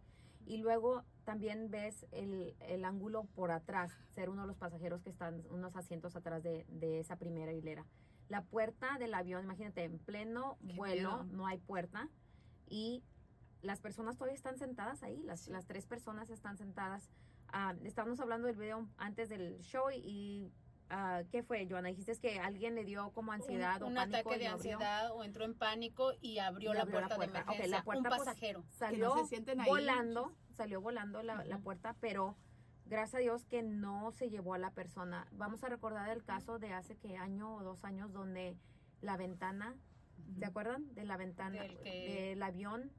Y 0.46 0.58
luego 0.58 1.04
también 1.24 1.70
ves 1.70 2.06
el, 2.10 2.56
el 2.60 2.84
ángulo 2.84 3.24
por 3.34 3.50
atrás, 3.52 3.92
ser 4.14 4.28
uno 4.28 4.42
de 4.42 4.48
los 4.48 4.56
pasajeros 4.56 5.02
que 5.02 5.10
están 5.10 5.42
unos 5.50 5.76
asientos 5.76 6.16
atrás 6.16 6.42
de, 6.42 6.66
de 6.68 6.98
esa 7.00 7.16
primera 7.16 7.52
hilera. 7.52 7.86
La 8.28 8.42
puerta 8.42 8.98
del 8.98 9.14
avión, 9.14 9.44
imagínate, 9.44 9.84
en 9.84 9.98
pleno 9.98 10.58
Qué 10.66 10.74
vuelo, 10.74 11.22
miedo. 11.22 11.36
no 11.36 11.46
hay 11.46 11.58
puerta 11.58 12.08
y 12.68 13.02
las 13.60 13.80
personas 13.80 14.16
todavía 14.16 14.34
están 14.34 14.56
sentadas 14.58 15.02
ahí, 15.02 15.22
las, 15.22 15.40
Sí. 15.42 15.50
las 15.52 15.66
tres 15.66 15.86
personas 15.86 16.30
están 16.30 16.56
sentadas. 16.56 17.10
Ah, 17.48 17.74
estábamos 17.84 18.18
hablando 18.20 18.46
del 18.48 18.56
video 18.56 18.88
antes 18.96 19.28
del 19.28 19.60
show 19.60 19.90
y 19.94 20.50
ah, 20.90 21.22
¿qué 21.30 21.42
fue, 21.42 21.66
Joana? 21.68 21.88
Dijiste 21.88 22.14
que 22.16 22.38
alguien 22.40 22.74
le 22.74 22.84
dio 22.84 23.10
como 23.12 23.32
ansiedad 23.32 23.76
un, 23.78 23.82
o 23.82 23.86
un 23.88 23.94
pánico 23.94 24.18
ataque 24.18 24.36
y 24.36 24.38
de 24.40 24.46
ansiedad 24.48 25.10
o 25.12 25.24
entró 25.24 25.44
en 25.44 25.54
pánico 25.54 26.12
y 26.20 26.38
abrió, 26.38 26.70
Y 26.72 26.74
la, 26.74 26.82
abrió 26.82 27.00
la 27.00 27.06
puerta 27.08 27.14
de 27.14 27.16
puerta. 27.16 27.40
Emergencia. 27.42 27.76
la 27.78 27.84
puerta, 27.84 28.00
un 28.02 28.06
pues, 28.08 28.18
pasajero. 28.18 28.64
salió 28.70 29.16
se 29.18 29.26
sienten 29.26 29.60
ahí. 29.60 29.68
volando, 29.68 30.32
salió 30.56 30.80
volando 30.80 31.22
la, 31.22 31.44
la 31.44 31.58
puerta, 31.58 31.96
pero 32.00 32.36
gracias 32.86 33.14
a 33.14 33.18
Dios 33.18 33.44
que 33.46 33.62
no 33.62 34.12
se 34.12 34.28
llevó 34.30 34.54
a 34.54 34.58
la 34.58 34.70
persona. 34.72 35.26
Vamos 35.32 35.64
a 35.64 35.68
recordar 35.68 36.08
el 36.10 36.22
caso 36.24 36.58
de 36.58 36.72
hace 36.72 36.96
que 36.96 37.16
año 37.16 37.54
o 37.56 37.62
dos 37.62 37.84
años 37.84 38.12
donde 38.12 38.56
la 39.00 39.16
ventana, 39.16 39.74
¿se 40.38 40.44
acuerdan? 40.44 40.92
De 40.94 41.04
la 41.04 41.16
ventana 41.16 41.62
Del 41.62 41.78
que- 41.78 42.28
del 42.30 42.42
avión 42.42 42.90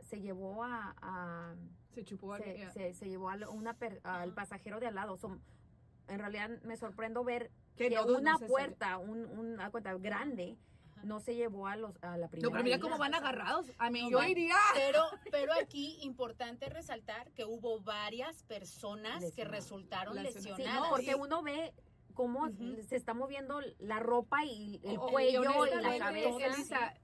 se 0.00 0.20
llevó 0.20 0.64
a, 0.64 0.94
a- 1.02 1.54
Se 1.94 2.04
chupó 2.04 2.34
al- 2.34 2.42
se, 2.42 2.56
yeah. 2.56 2.70
se- 2.72 2.94
se 2.94 3.08
llevó 3.08 3.28
al, 3.28 3.44
una 3.48 3.74
per- 3.74 4.00
al 4.04 4.32
pasajero 4.32 4.80
de 4.80 4.86
al 4.86 4.94
lado. 4.94 5.16
Son- 5.16 5.42
en 6.10 6.18
realidad 6.18 6.50
me 6.64 6.76
sorprendo 6.76 7.24
ver 7.24 7.50
Que 7.76 7.88
que 7.88 7.94
no- 7.94 8.04
no 8.06 8.18
una 8.18 8.38
puerta, 8.38 8.98
un, 8.98 9.24
una 9.26 9.70
cuenta 9.70 9.94
grande, 9.94 10.56
Ajá. 10.92 11.00
no 11.04 11.20
se 11.20 11.34
llevó 11.34 11.66
a 11.66 11.76
los 11.76 11.94
a 12.02 12.16
la 12.16 12.28
primera. 12.28 12.48
No, 12.48 12.52
pero 12.52 12.64
mira 12.64 12.78
cómo 12.80 12.98
van 12.98 13.14
agarrados. 13.14 13.66
A 13.78 13.90
mí, 13.90 14.02
No 14.10 14.22
yo 14.22 14.22
iría. 14.28 14.56
Pero, 14.74 15.04
pero 15.30 15.52
aquí 15.62 15.98
importante 16.02 16.68
resaltar 16.68 17.30
que 17.32 17.44
hubo 17.44 17.80
varias 17.80 18.42
personas 18.44 19.32
que 19.32 19.44
resultaron 19.44 20.22
Lesionadas. 20.22 20.56
Sí, 20.66 20.80
no, 20.80 20.90
porque 20.90 21.14
uno 21.14 21.42
ve 21.42 21.72
cómo 22.14 22.48
se 22.86 22.96
está 22.96 23.14
moviendo 23.14 23.60
la 23.78 23.98
ropa 24.00 24.44
y 24.44 24.80
el 24.84 24.98
O- 24.98 25.06
cuello 25.08 25.42
y 25.42 25.82
la 25.82 25.98
cabeza. 25.98 26.46
Elisa, 26.46 26.94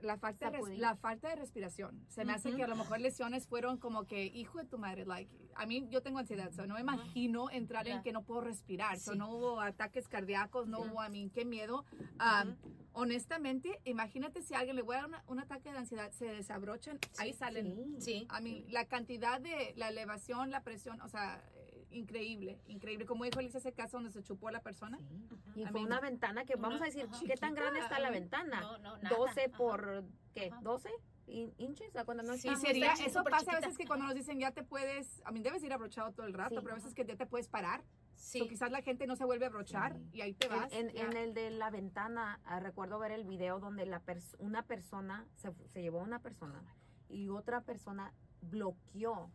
la 0.00 0.16
falta, 0.18 0.50
de 0.50 0.58
la 0.78 0.96
falta 0.96 1.28
de 1.28 1.36
respiración. 1.36 2.04
Se 2.08 2.24
me 2.24 2.32
hace 2.32 2.54
que 2.54 2.62
a 2.62 2.68
lo 2.68 2.76
mejor 2.76 3.00
lesiones 3.00 3.46
fueron 3.46 3.78
como 3.78 4.06
que, 4.06 4.26
hijo 4.26 4.58
de 4.58 4.64
tu 4.64 4.78
madre, 4.78 5.04
like, 5.04 5.30
a 5.54 5.66
mí 5.66 5.86
yo 5.90 6.02
tengo 6.02 6.18
ansiedad, 6.18 6.50
so 6.52 6.66
no 6.66 6.74
me 6.74 6.80
imagino 6.80 7.50
entrar 7.50 7.86
en 7.88 8.02
que 8.02 8.12
no 8.12 8.22
puedo 8.22 8.40
respirar, 8.42 8.98
so 8.98 9.14
no 9.14 9.30
hubo 9.30 9.60
ataques 9.60 10.08
cardíacos, 10.08 10.68
no 10.68 10.80
hubo, 10.80 11.00
a 11.00 11.08
mí, 11.08 11.30
qué 11.34 11.44
miedo. 11.44 11.84
Um, 12.20 12.56
honestamente, 12.92 13.80
imagínate 13.84 14.42
si 14.42 14.54
a 14.54 14.58
alguien 14.60 14.76
le 14.76 14.82
voy 14.82 14.96
a 14.96 14.98
dar 15.00 15.08
una- 15.08 15.24
un 15.26 15.40
ataque 15.40 15.70
de 15.72 15.78
ansiedad, 15.78 16.10
se 16.10 16.26
desabrochan, 16.26 16.98
ahí 17.18 17.32
salen. 17.32 18.00
Sí. 18.00 18.26
A 18.28 18.40
mí, 18.40 18.64
la 18.70 18.86
cantidad 18.86 19.40
de 19.40 19.72
la 19.76 19.88
elevación, 19.88 20.50
la 20.50 20.62
presión, 20.62 21.00
o 21.00 21.08
sea, 21.08 21.42
increíble, 21.90 22.60
increíble. 22.66 23.06
Como 23.06 23.24
dijo 23.24 23.40
Elisa, 23.40 23.58
ese 23.58 23.72
caso 23.72 23.96
donde 23.98 24.10
se 24.12 24.22
chupó 24.22 24.48
a 24.48 24.52
la 24.52 24.60
persona. 24.60 24.98
Y 25.54 25.62
fue 25.64 25.72
mean, 25.72 25.86
una 25.86 26.00
ventana 26.00 26.44
que, 26.44 26.56
vamos 26.56 26.76
una- 26.76 26.84
a 26.84 26.86
decir, 26.90 27.08
ajá. 27.10 27.20
¿qué 27.26 27.34
tan 27.36 27.54
grande 27.54 27.80
está 27.80 27.98
la 27.98 28.10
ventana? 28.10 28.60
No, 28.60 28.78
no, 28.78 28.98
nada. 28.98 29.16
12 29.16 29.44
Ajá. 29.46 29.56
por, 29.58 30.04
¿qué? 30.34 30.50
Ajá. 30.52 30.60
¿12 30.62 30.90
in- 31.26 31.54
inches? 31.58 31.94
¿A 31.96 32.04
cuando 32.04 32.22
no 32.22 32.34
Sí, 32.36 32.48
sería, 32.56 32.92
eso 32.94 33.22
pasa 33.24 33.52
a 33.52 33.60
veces 33.60 33.76
que 33.76 33.86
cuando 33.86 34.06
nos 34.06 34.14
dicen 34.14 34.38
ya 34.38 34.50
te 34.52 34.62
puedes, 34.62 35.20
a 35.24 35.30
mí 35.32 35.40
debes 35.40 35.62
ir 35.62 35.72
abrochado 35.72 36.12
todo 36.12 36.26
el 36.26 36.34
rato, 36.34 36.56
Sí. 36.56 36.60
pero 36.62 36.72
a 36.72 36.76
veces 36.76 36.94
que 36.94 37.04
ya 37.04 37.16
te 37.16 37.26
puedes 37.26 37.48
parar. 37.48 37.82
Sí. 38.14 38.40
O 38.40 38.48
quizás 38.48 38.70
la 38.72 38.82
gente 38.82 39.06
no 39.06 39.14
se 39.14 39.24
vuelve 39.24 39.44
a 39.44 39.48
abrochar 39.48 39.94
Sí. 39.96 40.08
y 40.14 40.20
ahí 40.22 40.34
te 40.34 40.48
vas. 40.48 40.72
en- 40.72 40.90
el 41.16 41.34
de 41.34 41.50
la 41.50 41.70
ventana, 41.70 42.40
ah, 42.44 42.58
recuerdo 42.60 42.98
ver 42.98 43.12
el 43.12 43.24
video 43.24 43.60
donde 43.60 43.86
la 43.86 44.04
pers- 44.04 44.34
una 44.38 44.62
persona, 44.62 45.26
se, 45.36 45.52
se 45.72 45.82
llevó 45.82 46.00
a 46.00 46.02
una 46.04 46.18
persona 46.20 46.62
y 47.08 47.28
otra 47.28 47.60
persona 47.62 48.12
bloqueó 48.42 49.30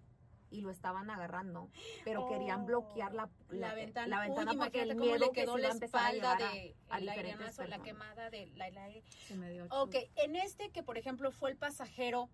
y 0.54 0.62
lo 0.62 0.70
estaban 0.70 1.10
agarrando, 1.10 1.70
pero 2.06 2.28
querían 2.30 2.62
Oh, 2.62 2.66
bloquear 2.66 3.14
la, 3.14 3.30
la, 3.50 3.74
ventana, 3.74 4.08
la 4.08 4.22
ventana 4.22 4.52
Uy, 4.52 4.58
porque 4.58 4.84
el 4.84 4.96
miedo 4.96 5.18
le 5.18 5.26
que 5.32 5.42
quedó 5.42 5.56
se 5.56 5.62
la 5.62 5.68
iba 5.68 5.70
a 5.70 5.74
empezar 5.74 6.02
a 6.02 6.10
espalda 6.14 6.38
llevar 6.38 6.52
a- 6.52 6.54
de 6.54 6.76
a 6.90 6.98
el 7.00 7.10
airenazo, 7.10 7.66
la 7.66 7.80
quemada 7.80 8.30
del 8.30 8.62
aire. 8.62 9.04
Se 9.28 9.36
me 9.36 9.50
dio 9.50 9.66
Ok, 9.72 9.96
en 10.16 10.36
este 10.36 10.70
que 10.70 10.84
por 10.84 10.98
ejemplo 10.98 11.32
fue 11.32 11.50
el 11.50 11.58
pasajero, 11.58 12.30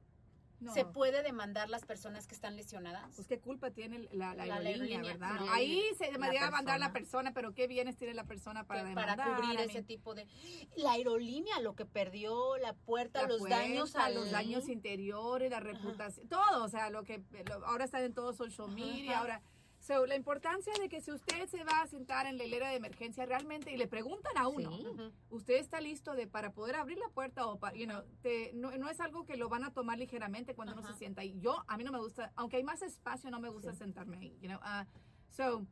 No, 0.60 0.74
¿se 0.74 0.84
puede 0.86 1.24
demandar 1.24 1.70
las 1.70 1.86
personas 1.86 2.28
que 2.28 2.36
están 2.36 2.56
lesionadas? 2.56 3.10
Pues 3.16 3.28
qué 3.28 3.40
culpa 3.40 3.72
tiene 3.72 4.00
la, 4.12 4.34
la 4.36 4.46
La 4.46 4.56
aerolínea, 4.56 5.02
¿verdad? 5.02 5.38
Ahí 5.52 5.82
se 5.98 6.12
debería 6.12 6.42
La 6.42 6.52
mandar 6.52 6.80
la 6.80 6.92
persona. 6.92 7.34
pero 7.34 7.54
qué 7.54 7.68
bienes 7.68 7.96
tiene 7.96 8.14
la 8.14 8.26
persona 8.26 8.66
para 8.66 8.84
demandar. 8.84 9.18
para 9.18 9.36
cubrir 9.38 9.60
ese 9.62 9.82
tipo 9.84 10.16
de 10.16 10.28
la 10.76 10.92
aerolínea 10.94 11.60
lo 11.62 11.76
que 11.76 11.86
perdió 11.86 12.58
la 12.58 12.74
puerta 12.74 13.22
la 13.22 13.28
los 13.30 13.38
puerta, 13.40 13.58
daños 13.58 13.96
a 13.96 14.10
los 14.10 14.32
daños 14.32 14.68
interiores, 14.68 15.50
la 15.50 15.60
reputación, 15.62 16.28
todo, 16.28 16.64
o 16.66 16.70
sea, 16.70 16.90
lo 16.90 17.04
que 17.04 17.22
lo- 17.48 17.66
ahora 17.66 17.86
está 17.86 18.02
en 18.04 18.14
todo 18.14 18.34
social 18.34 18.70
media, 18.70 19.12
Ajá. 19.12 19.20
ahora 19.22 19.42
So, 19.90 20.06
la 20.06 20.16
importancia 20.16 20.72
de 20.80 20.88
que 20.88 21.02
si 21.02 21.12
usted 21.12 21.48
se 21.48 21.64
va 21.64 21.82
a 21.82 21.88
sentar 21.88 22.28
en 22.28 22.38
la 22.38 22.44
hilera 22.44 22.70
de 22.70 22.76
emergencia 22.76 23.26
realmente 23.26 23.74
y 23.74 23.78
le 23.78 23.88
preguntan 23.88 24.38
a 24.38 24.48
uno, 24.48 24.70
Sí. 24.72 24.86
usted 25.32 25.56
está 25.56 25.82
listo 25.82 26.14
de 26.14 26.28
para 26.28 26.54
poder 26.54 26.76
abrir 26.76 27.00
la 27.00 27.10
puerta 27.10 27.48
o 27.48 27.58
para, 27.58 27.76
you 27.76 27.86
know, 27.88 28.04
te- 28.22 28.52
no, 28.54 28.70
no 28.78 28.88
es 28.88 29.00
algo 29.00 29.26
que 29.26 29.36
lo 29.36 29.50
van 29.50 29.64
a 29.64 29.74
tomar 29.74 29.98
ligeramente 29.98 30.54
cuando 30.54 30.74
uno 30.74 30.84
Ajá. 30.84 30.92
se 30.94 31.00
sienta 31.00 31.22
ahí. 31.22 31.40
Yo, 31.40 31.64
a 31.68 31.76
mí 31.76 31.84
no 31.84 31.92
me 31.92 31.98
gusta, 31.98 32.32
aunque 32.36 32.58
hay 32.58 32.64
más 32.64 32.84
espacio, 32.84 33.32
no 33.32 33.40
me 33.40 33.50
gusta 33.50 33.72
Sí. 33.72 33.80
sentarme 33.80 34.18
ahí, 34.18 34.38
you 34.42 34.48
know. 34.48 34.60
Ah, 34.62 34.86
so, 35.32 35.66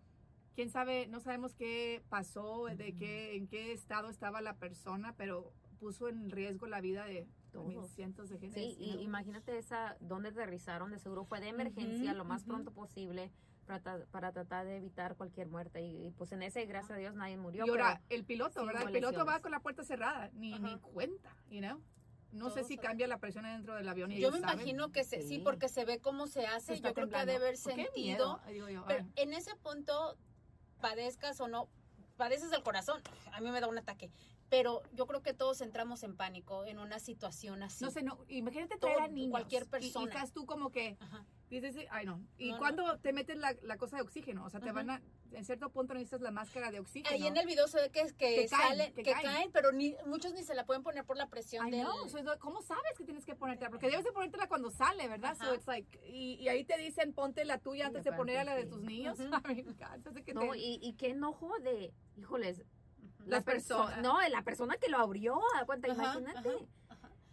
quién 0.56 0.72
sabe, 0.72 1.06
no 1.06 1.20
sabemos 1.20 1.54
qué 1.54 2.02
pasó, 2.10 2.66
de 2.76 2.96
qué, 2.96 3.36
en 3.36 3.46
qué 3.48 3.72
estado 3.72 4.10
estaba 4.10 4.42
la 4.42 4.56
persona, 4.56 5.14
pero 5.16 5.54
puso 5.80 6.08
en 6.10 6.32
riesgo 6.32 6.66
la 6.66 6.82
vida 6.82 7.06
de 7.06 7.28
Todos. 7.52 7.92
cientos 7.92 8.30
de 8.30 8.40
gente. 8.40 8.60
Sí, 8.62 8.76
y 8.80 8.94
imagínate 9.04 9.60
esa, 9.60 9.96
donde 10.00 10.30
aterrizaron, 10.30 10.90
de 10.90 10.98
seguro 10.98 11.24
fue 11.24 11.40
de 11.40 11.50
emergencia 11.50 12.16
lo 12.16 12.26
más 12.26 12.44
pronto 12.46 12.72
posible 12.72 13.32
para, 13.68 13.84
tra- 13.84 14.06
para 14.08 14.32
tratar 14.32 14.66
de 14.66 14.78
evitar 14.78 15.16
cualquier 15.16 15.48
muerte. 15.50 15.82
Y, 15.82 16.08
y, 16.08 16.12
pues 16.12 16.32
en 16.32 16.42
ese, 16.42 16.66
gracias 16.66 16.92
a 16.92 16.96
Dios, 16.96 17.14
nadie 17.14 17.38
murió. 17.38 17.66
y 17.66 17.70
ahora, 17.70 18.02
pero 18.08 18.20
el 18.20 18.26
piloto, 18.26 18.66
¿verdad? 18.66 18.84
El 18.84 18.92
piloto 18.94 19.26
va 19.26 19.40
con 19.42 19.52
la 19.52 19.60
puerta 19.60 19.84
cerrada, 19.84 20.30
ni, 20.34 20.54
Ajá. 20.54 20.64
ni 20.64 20.80
cuenta, 20.80 21.36
you 21.50 21.60
know. 21.60 21.80
No 22.32 22.50
sé 22.50 22.64
si 22.64 22.76
saben. 22.76 22.90
cambia 22.90 23.08
la 23.08 23.20
presión 23.20 23.46
dentro 23.46 23.76
del 23.76 23.88
avión. 23.88 24.12
Y 24.12 24.20
Yo 24.20 24.32
me 24.32 24.40
saben. 24.40 24.56
imagino 24.60 24.92
que 24.92 25.04
se, 25.04 25.22
sí, 25.22 25.28
Sí. 25.38 25.40
porque 25.40 25.70
se 25.70 25.86
ve 25.86 26.00
cómo 26.00 26.28
se 26.28 26.46
hace. 26.46 26.76
Se 26.76 26.82
Yo 26.82 26.94
creo 26.94 27.10
que 27.10 27.16
ha 27.16 27.26
de 27.26 27.36
haber 27.36 27.56
Pues, 27.62 27.76
sentido. 27.76 27.92
miedo, 27.96 28.40
digo 28.50 28.70
yo, 28.70 28.84
Pero 28.88 29.06
en 29.16 29.34
ese 29.34 29.56
punto, 29.56 30.18
padezcas 30.82 31.40
o 31.42 31.48
no, 31.48 31.70
padeces 32.18 32.52
del 32.52 32.64
corazón, 32.64 33.02
a 33.34 33.40
mí 33.42 33.50
me 33.52 33.60
da 33.62 33.68
un 33.68 33.78
ataque. 33.78 34.12
Pero 34.50 34.82
yo 34.94 35.08
creo 35.08 35.22
que 35.22 35.34
todos 35.34 35.60
entramos 35.62 36.04
en 36.04 36.16
pánico 36.16 36.66
en 36.66 36.80
una 36.80 37.00
situación 37.00 37.64
así. 37.64 37.84
No 37.84 37.92
sé, 37.92 38.02
no, 38.04 38.18
imagínate 38.30 38.78
Todo- 38.78 38.92
traer 38.94 39.10
a 39.10 39.14
niños. 39.14 39.32
cualquier 39.32 39.64
y- 39.64 39.66
Y, 39.66 39.70
persona. 39.70 40.06
estás 40.12 40.32
tú 40.32 40.46
como 40.46 40.72
que, 40.72 40.98
Ajá. 41.00 41.26
Dices, 41.50 41.86
ay 41.92 42.06
no. 42.06 42.22
¿Y 42.38 42.48
No, 42.50 42.56
no. 42.56 42.60
cuando 42.60 42.98
te 43.00 43.14
metes 43.14 43.38
la, 43.38 43.56
la 43.62 43.78
cosa 43.78 43.96
de 43.98 44.02
oxígeno? 44.04 44.44
O 44.46 44.50
sea, 44.50 44.60
te 44.60 44.66
Ajá. 44.70 44.74
van 44.76 44.90
a, 44.90 45.02
en 45.32 45.46
cierto 45.46 45.70
punto 45.70 45.94
necesitas 45.94 46.22
la 46.22 46.32
máscara 46.32 46.72
de 46.72 46.80
oxígeno. 46.80 47.14
Ahí 47.16 47.26
en 47.26 47.38
el 47.38 47.46
video 47.46 47.68
se 47.68 47.80
ve 47.82 47.90
que, 47.90 48.02
que, 48.08 48.36
Que 48.36 48.48
caen, 48.50 48.68
salen, 48.70 48.94
que 48.94 49.04
que, 49.04 49.12
caen. 49.14 49.26
caen. 49.26 49.52
pero 49.54 49.72
ni, 49.72 49.96
muchos 50.06 50.34
ni 50.34 50.44
se 50.44 50.54
la 50.56 50.66
pueden 50.66 50.84
poner 50.84 51.06
por 51.06 51.16
la 51.18 51.28
presión 51.28 51.66
Ay, 51.66 51.72
del... 51.72 51.84
no, 51.84 52.08
so, 52.10 52.18
¿cómo 52.40 52.62
sabes 52.62 52.84
que 52.98 53.04
tienes 53.06 53.26
que 53.26 53.36
ponértela? 53.36 53.70
Porque 53.70 53.90
debes 53.90 54.04
de 54.06 54.12
ponértela 54.12 54.48
cuando 54.48 54.70
sale, 54.72 55.08
¿verdad? 55.08 55.38
So 55.38 55.54
it's 55.56 55.68
like, 55.68 56.00
y, 56.06 56.34
y 56.36 56.50
ahí 56.50 56.66
te 56.66 56.78
dicen, 56.78 57.14
ponte 57.14 57.46
la 57.46 57.58
tuya 57.60 57.88
antes 57.88 58.04
de 58.04 58.12
poner 58.12 58.38
a 58.40 58.44
la 58.44 58.56
de 58.56 58.66
tus 58.66 58.82
niños. 58.82 59.18
Ay, 59.44 59.64
que 60.26 60.34
no, 60.34 60.42
te- 60.52 60.58
y, 60.58 60.80
y 60.82 60.94
qué 60.94 61.12
enojo 61.12 61.52
de, 61.60 61.94
híjoles, 62.18 62.64
Las 63.20 63.46
la 63.46 63.54
perso- 63.54 63.78
personas. 63.78 64.02
No, 64.02 64.20
la 64.28 64.42
persona 64.44 64.76
que 64.78 64.90
lo 64.90 64.98
abrió, 64.98 65.40
a 65.56 65.66
cuenta, 65.66 65.92
Ajá, 65.92 66.04
imagínate. 66.20 66.50
ajá, 66.50 66.87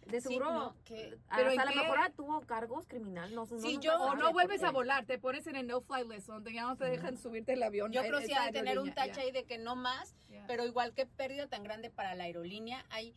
de 0.05 0.21
Sí, 0.21 0.27
seguro, 0.29 0.53
no, 0.53 0.75
que- 0.85 1.17
a- 1.29 1.35
¿Pero 1.37 1.49
hasta 1.49 1.61
a 1.61 1.65
en 1.65 1.75
lo 1.77 1.83
mejor 1.83 2.11
tuvo 2.11 2.41
cargos 2.41 2.87
criminal. 2.87 3.33
No, 3.33 3.45
Sí, 3.45 3.55
nunca 3.55 3.81
yo- 3.81 3.99
O 3.99 4.15
no 4.15 4.31
vuelves 4.33 4.61
a 4.63 4.71
volar, 4.71 5.05
te 5.05 5.17
pones 5.17 5.47
en 5.47 5.55
el 5.55 5.67
no-fly 5.67 6.07
list, 6.07 6.27
donde 6.27 6.53
ya 6.53 6.63
no 6.63 6.75
te 6.77 6.85
dejan 6.85 7.17
subirte 7.17 7.53
el 7.53 7.63
avión. 7.63 7.91
Yo 7.91 8.01
a 8.01 8.03
creo 8.03 8.19
que 8.19 8.27
sí 8.27 8.33
de 8.33 8.51
tener 8.51 8.79
un 8.79 8.93
tache 8.93 9.21
ahí 9.21 9.31
de 9.31 9.45
que 9.45 9.57
no 9.57 9.75
más, 9.75 10.15
pero 10.47 10.65
igual 10.65 10.93
que 10.93 11.05
pérdida 11.05 11.47
tan 11.47 11.63
grande 11.63 11.89
para 11.89 12.13
la 12.15 12.25
aerolínea, 12.25 12.85
hay 12.89 13.15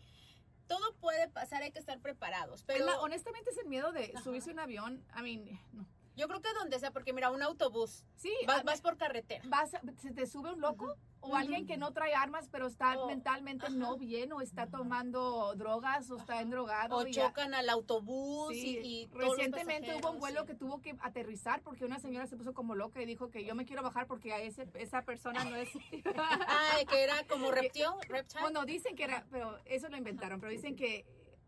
todo 0.66 0.94
puede 0.96 1.28
pasar, 1.28 1.62
hay 1.62 1.70
que 1.72 1.78
estar 1.78 1.98
preparados. 2.00 2.62
Pero 2.64 2.84
la- 2.84 3.00
honestamente 3.00 3.50
es 3.50 3.56
el 3.58 3.68
miedo 3.68 3.90
de 3.92 4.12
subirse 4.22 4.50
a 4.50 4.52
un 4.52 4.58
avión. 4.60 5.04
I 5.18 5.22
mean, 5.22 5.58
no. 5.72 5.86
Yo 6.18 6.26
creo 6.28 6.42
que 6.42 6.52
donde 6.54 6.78
sea, 6.80 6.90
porque 6.90 7.12
mira, 7.12 7.30
un 7.30 7.42
autobús, 7.42 8.04
Sí, 8.16 8.32
vas, 8.46 8.58
ah, 8.60 8.62
vas 8.64 8.80
por 8.80 8.96
carretera. 8.96 9.42
vas 9.46 9.70
se 10.02 10.10
te 10.10 10.26
sube 10.26 10.52
un 10.52 10.60
loco 10.60 10.96
o 11.20 11.36
alguien 11.36 11.66
que 11.66 11.76
no 11.76 11.92
trae 11.92 12.14
armas 12.14 12.48
pero 12.50 12.66
está 12.66 12.94
mentalmente 13.06 13.70
no 13.70 13.96
bien 13.96 14.32
o 14.32 14.40
está 14.40 14.66
tomando 14.66 15.54
drogas 15.54 16.10
o 16.10 16.16
está 16.16 16.40
endrogado. 16.40 16.96
O 16.96 17.06
y 17.06 17.12
ya- 17.12 17.28
chocan 17.28 17.54
al 17.54 17.68
autobús 17.68 18.52
Sí, 18.52 18.78
y, 18.82 19.06
recientemente 19.12 19.94
hubo 19.94 20.10
un 20.10 20.18
vuelo 20.18 20.40
sí. 20.40 20.46
que 20.48 20.54
tuvo 20.54 20.80
que 20.80 20.96
aterrizar 21.00 21.62
porque 21.62 21.84
una 21.84 21.98
señora 22.00 22.26
se 22.26 22.36
puso 22.36 22.52
como 22.52 22.74
loca 22.74 23.00
y 23.00 23.06
dijo 23.06 23.30
que 23.30 23.44
yo 23.44 23.54
me 23.54 23.64
quiero 23.64 23.82
bajar 23.82 24.06
porque 24.08 24.32
a 24.32 24.40
ese, 24.40 24.66
esa 24.74 25.02
persona 25.02 25.44
no 25.44 25.54
es... 25.56 25.68
Ay, 26.74 26.84
que 26.86 27.02
era 27.02 27.24
como 27.28 27.50
reptil, 27.52 27.84
reptile. 28.08 28.40
bueno, 28.42 28.64
dicen 28.64 28.96
que 28.96 29.04
era, 29.04 29.24
pero 29.30 29.56
eso 29.66 29.88
lo 29.88 29.96
inventaron, 29.96 30.40
pero 30.40 30.50
dicen 30.50 30.74
que 30.74 31.04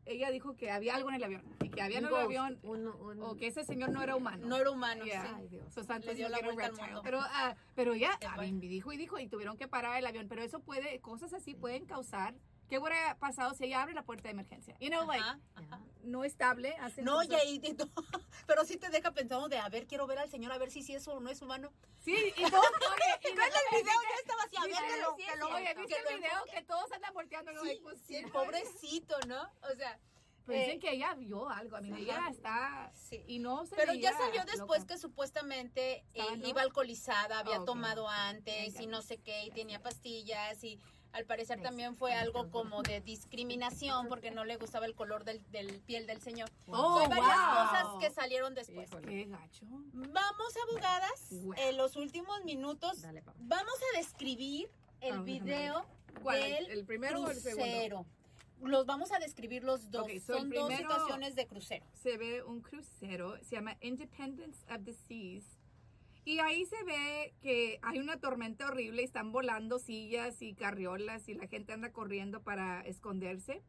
ella 0.06 0.30
dijo 0.30 0.56
que 0.56 0.70
había 0.70 0.94
algo 0.96 1.08
en 1.10 1.16
el 1.16 1.24
avión 1.24 1.42
y 1.62 1.68
que 1.68 1.82
había 1.82 1.98
en 1.98 2.04
Un 2.04 2.08
el 2.08 2.14
ghost, 2.14 2.24
avión 2.24 2.58
un- 2.62 2.86
un- 2.88 3.22
o 3.22 3.36
que 3.36 3.46
ese 3.46 3.64
señor 3.64 3.90
no 3.90 4.02
era 4.02 4.16
humano. 4.16 4.46
no 4.46 4.56
era 4.56 4.70
humano, 4.70 5.04
Yeah. 5.04 5.22
sí. 5.22 5.28
Ay, 5.36 5.48
Dios. 5.48 5.72
So, 5.74 5.84
Santos 5.84 6.06
Le 6.10 6.14
dio 6.16 6.26
no 6.26 6.30
la 6.30 6.38
quiere 6.38 6.54
vuelta 6.54 6.64
al 6.66 6.70
reptile. 6.76 6.86
mundo. 6.94 7.02
Pero, 7.02 7.20
ah, 7.22 7.54
pero 7.74 7.94
ya, 7.94 8.18
mí 8.40 8.68
dijo 8.68 8.92
y 8.92 8.96
dijo 8.96 9.18
y 9.18 9.28
tuvieron 9.28 9.56
que 9.56 9.68
parar 9.68 9.98
el 9.98 10.06
avión. 10.06 10.26
Pero 10.28 10.42
eso 10.42 10.60
puede, 10.60 11.00
cosas 11.00 11.32
así 11.32 11.54
pueden 11.54 11.84
causar. 11.86 12.34
¿Qué 12.70 12.78
hubiera 12.78 13.18
pasado 13.18 13.52
si 13.54 13.64
ella 13.64 13.83
abre 13.83 13.94
la 13.94 14.04
puerta 14.04 14.28
de 14.28 14.30
emergencia? 14.30 14.76
You 14.78 14.90
know, 14.90 15.04
like, 15.04 15.20
Ajá, 15.22 15.38
Ya. 15.56 15.61
ajá. 15.66 15.80
no 16.04 16.24
estable. 16.24 16.76
Hacen 16.76 17.04
No, 17.04 17.20
y 17.24 17.35
ahí, 17.35 17.59
tú- 17.59 17.90
pero 18.46 18.64
sí 18.64 18.76
te 18.76 18.88
deja 18.90 19.11
pensando 19.12 19.48
de, 19.48 19.59
a 19.59 19.68
ver, 19.68 19.88
quiero 19.88 20.06
ver 20.06 20.20
al 20.20 20.30
señor, 20.30 20.52
a 20.52 20.59
ver 20.59 20.70
si 20.70 20.83
sí 20.85 20.94
es 20.94 21.06
o 21.09 21.18
no 21.18 21.30
es 21.30 21.42
humano. 21.42 21.72
Sí, 21.98 22.14
y 22.14 22.42
todo, 22.50 22.62
oye, 22.62 23.28
y 23.30 23.35
no 23.35 23.42
el 23.42 23.50
video 23.83 23.85
ya 23.85 24.20
estaba 24.20 24.42
así, 24.44 24.56
a 24.56 24.62
ver, 24.62 24.94
que 24.94 25.02
lo, 25.02 25.16
sí, 25.16 25.24
que 25.26 25.37
lo. 25.37 25.48
Oye, 25.48 25.74
¿viste 25.74 25.96
el 25.98 26.16
video 26.18 26.30
enfoque? 26.33 26.50
que 26.52 26.62
todos 26.62 26.92
andan 26.92 27.12
volteando? 27.12 27.52
No, 27.52 27.61
Sí, 27.62 27.66
like, 27.66 27.83
pues, 27.83 28.00
sí, 28.06 28.22
pobrecito, 28.33 29.16
¿no? 29.26 29.42
O 29.70 29.74
sea, 29.76 29.98
Pero 30.46 30.59
eh, 30.59 30.62
dicen 30.62 30.80
que 30.80 30.92
ella 30.92 31.14
vio 31.14 31.48
algo. 31.50 31.74
A 31.76 31.80
mí, 31.80 31.92
ella 31.92 32.28
está... 32.30 32.92
sí. 32.94 33.24
Y 33.26 33.40
no 33.40 33.66
se 33.66 33.74
Pero 33.74 33.94
ya 33.94 34.16
salió 34.16 34.44
después 34.44 34.83
loca. 34.83 34.94
que 34.94 35.00
supuestamente 35.00 35.92
eh, 35.96 36.04
¿Estaba 36.14 36.33
en 36.35 36.46
iba 36.46 36.62
alcoholizada, 36.62 37.40
había 37.40 37.59
ok. 37.61 37.66
tomado 37.66 38.09
antes 38.09 38.74
Ya, 38.74 38.83
y 38.83 38.87
no 38.87 39.02
sé 39.02 39.18
qué, 39.18 39.42
y 39.44 39.50
tenía 39.50 39.83
pastillas 39.83 40.62
y 40.62 40.78
al 41.12 41.24
parecer 41.26 41.58
Sí, 41.58 41.62
también 41.62 41.96
fue 41.96 42.12
algo 42.12 42.50
como 42.50 42.82
de 42.82 43.00
discriminación 43.00 44.08
porque 44.08 44.30
no 44.30 44.44
le 44.44 44.56
gustaba 44.56 44.86
el 44.86 44.94
color 44.94 45.24
del, 45.24 45.42
del 45.50 45.80
piel 45.80 46.06
del 46.06 46.20
señor. 46.20 46.48
Oh, 46.66 46.98
Hay 47.00 47.08
varias 47.08 47.26
wow. 47.36 47.66
cosas 47.66 47.86
que 48.00 48.10
salieron 48.10 48.54
después. 48.54 48.88
Híjole. 48.88 49.06
Qué 49.08 49.24
gacho. 49.24 49.66
Vamos, 49.92 50.54
abogadas, 50.68 51.26
Wow. 51.30 51.54
en 51.56 51.76
los 51.76 51.96
últimos 51.96 52.44
minutos 52.44 53.02
Dale, 53.02 53.22
papá. 53.22 53.38
vamos 53.42 53.74
a 53.92 53.98
describir 53.98 54.70
el 55.00 55.20
video 55.20 55.84
¿Cuál? 56.22 56.38
¿El- 56.42 56.66
del 56.66 56.78
el 56.78 56.84
primero 56.86 57.22
o 57.22 57.30
el 57.30 57.36
segundo? 57.40 57.64
crucero. 57.64 58.06
Los 58.62 58.84
vamos 58.84 59.10
a 59.10 59.18
describir 59.18 59.64
los 59.64 59.90
dos. 59.90 60.06
So 60.26 60.34
Son 60.38 60.50
dos 60.50 60.70
situaciones 60.74 61.34
de 61.34 61.46
crucero. 61.46 61.86
se 61.94 62.18
ve 62.18 62.42
un 62.42 62.60
crucero, 62.60 63.38
se 63.42 63.56
llama 63.56 63.76
Independence 63.80 64.58
of 64.72 64.84
the 64.84 64.92
Seas. 64.92 65.44
Y 66.24 66.38
ahí 66.40 66.64
se 66.66 66.83
ve 66.85 67.35
que 67.40 67.78
hay 67.83 67.98
una 67.98 68.18
tormenta 68.18 68.68
horrible, 68.68 69.02
y 69.02 69.04
están 69.04 69.33
volando 69.33 69.78
sillas 69.78 70.42
y 70.42 70.54
carriolas 70.54 71.28
y 71.28 71.35
la 71.35 71.46
gente 71.46 71.72
anda 71.72 71.92
corriendo 71.92 72.42
para 72.42 72.83
esconderse. 72.83 73.62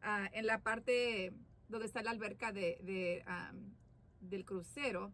Ah, 0.00 0.28
en 0.32 0.46
la 0.46 0.62
parte 0.62 1.32
donde 1.68 1.86
está 1.86 2.02
la 2.02 2.10
alberca 2.10 2.52
de, 2.52 2.78
de, 2.82 3.24
am, 3.26 3.74
del 4.20 4.44
crucero, 4.44 5.12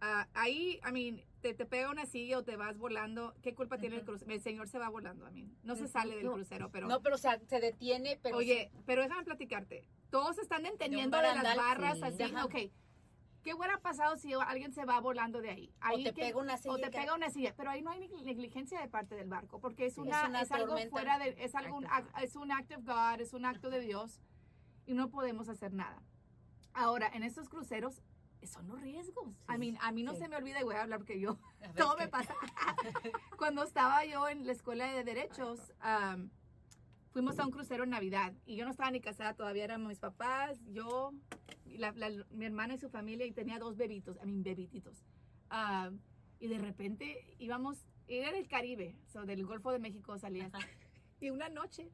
ah, 0.00 0.28
ahí, 0.34 0.80
I 0.86 0.92
mean, 0.92 1.22
te, 1.40 1.54
te 1.54 1.66
pega 1.66 1.90
una 1.90 2.04
silla 2.04 2.38
o 2.38 2.42
te 2.42 2.56
vas 2.56 2.76
volando. 2.76 3.34
¿Qué 3.42 3.54
culpa 3.54 3.78
tiene 3.78 3.96
el 3.96 4.04
crucero? 4.04 4.32
El 4.32 4.40
señor 4.40 4.68
se 4.68 4.78
va 4.78 4.88
volando, 4.88 5.26
a 5.26 5.30
mí. 5.30 5.48
No 5.62 5.76
se 5.76 5.86
sale 5.86 6.16
del 6.16 6.26
No. 6.26 6.32
crucero, 6.32 6.70
pero... 6.72 6.88
no, 6.88 7.00
pero 7.00 7.14
o 7.14 7.18
sea, 7.18 7.40
se 7.46 7.60
detiene, 7.60 8.18
pero 8.22 8.38
Oye, 8.38 8.72
pero 8.86 9.02
déjame 9.02 9.22
platicarte. 9.24 9.86
Todos 10.10 10.38
están 10.38 10.66
entendiendo 10.66 11.16
de, 11.16 11.22
las 11.22 11.36
barandal, 11.36 11.56
barras 11.56 11.98
sí. 11.98 12.04
así. 12.04 12.22
Ajá. 12.24 12.44
Ok. 12.44 12.54
¿Qué 13.44 13.54
hubiera 13.54 13.78
pasado 13.78 14.16
si 14.16 14.32
alguien 14.32 14.72
se 14.72 14.84
va 14.86 14.98
volando 15.00 15.40
de 15.42 15.50
ahí? 15.50 15.68
o 15.76 15.84
Ahí 15.84 16.02
te 16.04 16.12
que- 16.14 16.22
pega 16.22 16.40
una 16.40 16.56
silla. 16.56 16.74
o 16.74 16.78
te 16.78 16.90
pega 16.90 17.14
una 17.14 17.28
silla, 17.30 17.54
pero 17.56 17.70
ahí 17.70 17.82
no 17.82 17.90
hay 17.90 18.00
negli- 18.00 18.22
negligencia 18.24 18.80
de 18.80 18.88
parte 18.88 19.14
del 19.14 19.28
barco, 19.28 19.60
porque 19.60 19.86
es 19.86 19.94
Sí. 19.94 20.00
una, 20.00 20.22
Es 20.22 20.28
una 20.30 20.40
es 20.42 20.50
algo 20.52 20.76
fuera 20.90 21.18
de, 21.18 21.36
es 21.38 21.54
ac- 21.54 22.10
es 22.22 22.34
un 22.36 22.50
act 22.50 22.72
of 22.72 22.84
God, 22.84 23.20
es 23.20 23.34
un 23.34 23.44
acto 23.44 23.68
de 23.70 23.80
Dios 23.80 24.18
y 24.86 24.94
no 24.94 25.10
podemos 25.10 25.48
hacer 25.50 25.72
nada. 25.74 26.02
Ahora, 26.72 27.08
en 27.12 27.22
estos 27.22 27.48
cruceros 27.50 28.02
son 28.44 28.66
los 28.68 28.80
riesgos. 28.80 29.28
a 29.46 29.56
mí, 29.58 29.76
a 29.80 29.92
mí 29.92 30.02
no 30.02 30.12
sí. 30.12 30.18
se 30.20 30.28
me 30.28 30.36
olvida 30.36 30.60
y 30.60 30.64
voy 30.64 30.74
a 30.76 30.82
hablar 30.82 30.98
porque 30.98 31.18
yo 31.20 31.38
todo 31.76 31.96
¿qué? 31.96 32.04
me 32.04 32.08
pasa. 32.08 32.34
Cuando 33.38 33.62
estaba 33.62 34.04
yo 34.06 34.26
en 34.28 34.46
la 34.46 34.52
escuela 34.52 34.86
de 34.92 35.04
derechos, 35.04 35.72
am, 35.80 36.30
fuimos 37.14 37.38
a 37.38 37.44
un 37.46 37.52
crucero 37.52 37.84
en 37.84 37.90
Navidad 37.90 38.34
y 38.44 38.56
yo 38.56 38.64
no 38.64 38.72
estaba 38.72 38.90
ni 38.90 39.00
casada 39.00 39.34
todavía, 39.34 39.64
eran 39.64 39.86
mis 39.86 40.00
papás, 40.00 40.58
yo, 40.72 41.12
la- 41.78 41.92
la- 41.92 42.26
mi 42.30 42.44
hermana 42.44 42.74
y 42.74 42.78
su 42.78 42.90
familia 42.90 43.24
y 43.24 43.30
tenía 43.32 43.58
dos 43.60 43.76
bebitos, 43.76 44.18
a 44.18 44.26
mí 44.26 44.42
bebititos. 44.42 45.04
Am, 45.48 46.00
y 46.40 46.48
de 46.48 46.58
repente 46.58 47.36
íbamos, 47.38 47.86
era 48.08 48.36
el 48.36 48.48
Caribe, 48.48 48.96
so, 49.06 49.24
del 49.24 49.46
Golfo 49.46 49.70
de 49.70 49.78
México 49.78 50.18
salía. 50.18 50.50
Ajá. 50.52 50.66
Y 51.20 51.30
una 51.30 51.48
noche 51.48 51.88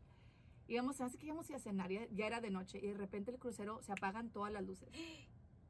íbamos, 0.69 1.01
así 1.03 1.19
que 1.19 1.27
íbamos 1.27 1.51
a 1.51 1.59
cenar, 1.59 1.91
ya, 1.91 2.07
ya 2.11 2.27
era 2.27 2.41
de 2.41 2.51
noche 2.51 2.79
y 2.83 2.87
de 2.87 2.95
repente 2.97 3.31
el 3.31 3.39
crucero 3.39 3.83
se 3.83 3.93
apagan 3.93 4.31
todas 4.31 4.53
las 4.53 4.65
luces. 4.65 4.89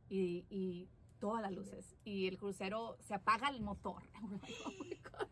Y, 0.08 0.44
y 0.48 0.88
todas 1.18 1.42
las 1.42 1.52
luces. 1.52 1.96
Y 2.04 2.28
el 2.28 2.38
crucero 2.38 2.96
se 3.00 3.14
apaga 3.14 3.48
el 3.48 3.60
motor. 3.62 4.02
Like, 4.42 4.54
"Oh 4.66 4.70
my 4.84 4.94
God". 4.94 5.28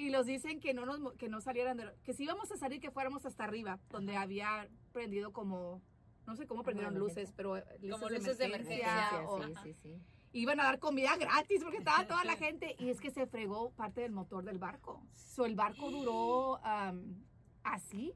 Y 0.00 0.10
los 0.10 0.26
dicen 0.26 0.60
que 0.60 0.72
no 0.74 0.86
nos 0.86 1.14
que 1.14 1.28
no 1.28 1.40
salieran 1.40 1.76
de 1.76 1.92
que 2.02 2.14
si 2.14 2.24
íbamos 2.24 2.50
a 2.50 2.56
salir 2.56 2.80
que 2.80 2.90
fuéramos 2.90 3.24
hasta 3.26 3.44
arriba 3.44 3.78
donde 3.90 4.16
había 4.16 4.68
prendido 4.92 5.32
como 5.32 5.82
no 6.26 6.36
sé 6.36 6.46
cómo 6.46 6.62
prendieron 6.62 6.98
luces 6.98 7.32
pero 7.36 7.56
eh, 7.56 7.64
luces, 7.80 7.90
Como 7.90 8.08
de, 8.08 8.18
luces 8.18 8.38
de 8.38 8.44
emergencia, 8.46 9.08
emergencia, 9.10 9.28
o- 9.28 9.42
sí, 9.64 9.74
sí, 9.74 9.74
sí. 9.82 10.02
iban 10.32 10.58
a 10.60 10.64
dar 10.64 10.78
comida 10.78 11.16
gratis 11.16 11.62
porque 11.62 11.78
estaba 11.78 12.06
toda 12.06 12.24
la 12.24 12.36
gente 12.44 12.76
y 12.78 12.88
es 12.90 13.00
que 13.00 13.10
se 13.10 13.26
fregó 13.26 13.70
parte 13.72 14.00
del 14.02 14.12
motor 14.12 14.44
del 14.44 14.58
barco. 14.58 15.02
So, 15.12 15.44
el 15.44 15.54
barco 15.54 15.90
duró 15.90 16.64
am, 16.64 17.22
así 17.62 18.14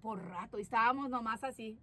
por 0.00 0.22
rato 0.22 0.58
y 0.58 0.62
estábamos 0.62 1.10
nomás 1.10 1.44
así. 1.44 1.78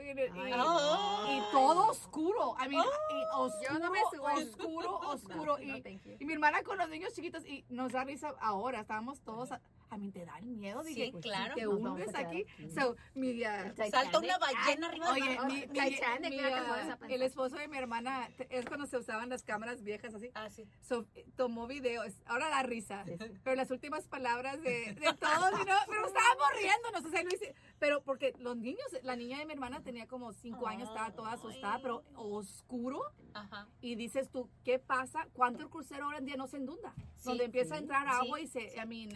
Y, 0.00 0.20
y- 0.20 0.40
Ay, 0.42 0.52
no. 0.52 1.32
y 1.32 1.42
todo 1.52 1.88
oscuro. 1.90 2.54
I 2.64 2.68
mean, 2.68 2.82
y 2.82 3.22
oscuro, 3.36 3.68
Yo 3.72 3.78
no 3.78 3.90
me 3.90 4.00
subo. 4.12 4.26
oscuro, 4.26 4.98
oscuro. 5.00 5.56
No, 5.64 5.76
y, 5.76 6.24
mi 6.24 6.32
hermana 6.32 6.62
con 6.62 6.78
los 6.78 6.88
niños 6.88 7.12
chiquitos 7.14 7.44
y 7.46 7.64
nos 7.68 7.92
da 7.92 8.04
risa 8.04 8.34
ahora. 8.40 8.80
Estábamos 8.80 9.20
todos, 9.20 9.52
a, 9.52 9.60
a 9.90 9.96
mí 9.98 10.10
te 10.10 10.24
da 10.24 10.38
el 10.38 10.46
miedo. 10.46 10.82
Sí, 10.84 10.94
Dije, 10.94 11.12
claro. 11.20 11.54
te 11.54 11.66
hundes 11.66 12.14
aquí. 12.14 12.44
aquí. 12.56 12.70
So, 12.70 12.96
mi, 13.14 13.42
ah, 13.44 13.72
Salta 13.90 14.18
una 14.18 14.38
ballena 14.38 14.88
arriba 14.88 15.12
del 15.14 15.22
Oye, 15.22 15.36
barco. 15.36 15.46
mi, 15.46 15.54
mi- 15.54 15.66
Titanic, 15.90 16.30
mi, 16.30 16.36
mira 16.36 16.48
que 16.48 16.54
ah, 16.54 16.64
puedes 16.68 16.86
pensar. 16.88 17.10
el 17.12 17.22
esposo 17.22 17.56
de 17.56 17.68
mi 17.68 17.78
hermana 17.78 18.28
es 18.50 18.66
cuando 18.66 18.86
se 18.86 18.96
usaban 18.98 19.28
las 19.28 19.42
cámaras 19.42 19.82
viejas 19.82 20.14
así. 20.14 20.30
Ah, 20.34 20.50
sí. 20.50 20.66
So, 20.80 21.06
tomó 21.36 21.66
videos. 21.66 22.12
Ahora 22.26 22.48
da 22.48 22.62
risa. 22.62 23.04
Sí, 23.06 23.16
sí. 23.18 23.32
Pero 23.42 23.56
las 23.56 23.70
últimas 23.70 24.06
palabras 24.08 24.60
de, 24.62 24.92
de 24.94 25.14
todos, 25.18 25.52
no, 25.52 25.76
pero 25.88 26.06
estábamos 26.06 26.48
riéndonos. 26.60 27.04
O 27.04 27.10
sea, 27.10 27.22
hice- 27.22 27.54
pero 27.78 28.02
porque 28.02 28.34
los 28.38 28.56
niños, 28.56 28.86
la 29.02 29.16
niña 29.16 29.38
de 29.38 29.46
mi 29.46 29.52
hermana 29.54 29.82
tenía 29.82 30.06
como 30.06 30.32
cinco 30.32 30.66
años, 30.66 30.88
estaba 30.88 31.12
toda 31.12 31.32
asustada, 31.32 31.80
pero 31.80 32.04
oscuro. 32.14 33.02
Ajá. 33.34 33.68
Y 33.80 33.94
dices 33.94 34.30
tú, 34.30 34.48
¿qué 34.64 34.78
pasa? 34.78 35.26
¿Cuánto 35.32 35.62
el 35.62 35.68
crucero 35.68 36.08
hoy 36.08 36.16
en 36.18 36.24
día 36.24 36.36
no 36.36 36.46
se 36.46 36.58
inunda? 36.58 36.94
Sí, 37.16 37.24
donde 37.24 37.44
empieza 37.44 37.74
a 37.76 37.78
entrar 37.78 38.06
sí. 38.08 38.14
agua 38.20 38.40
y 38.40 38.46
se, 38.46 38.74
I 38.76 38.86
mean, 38.86 39.10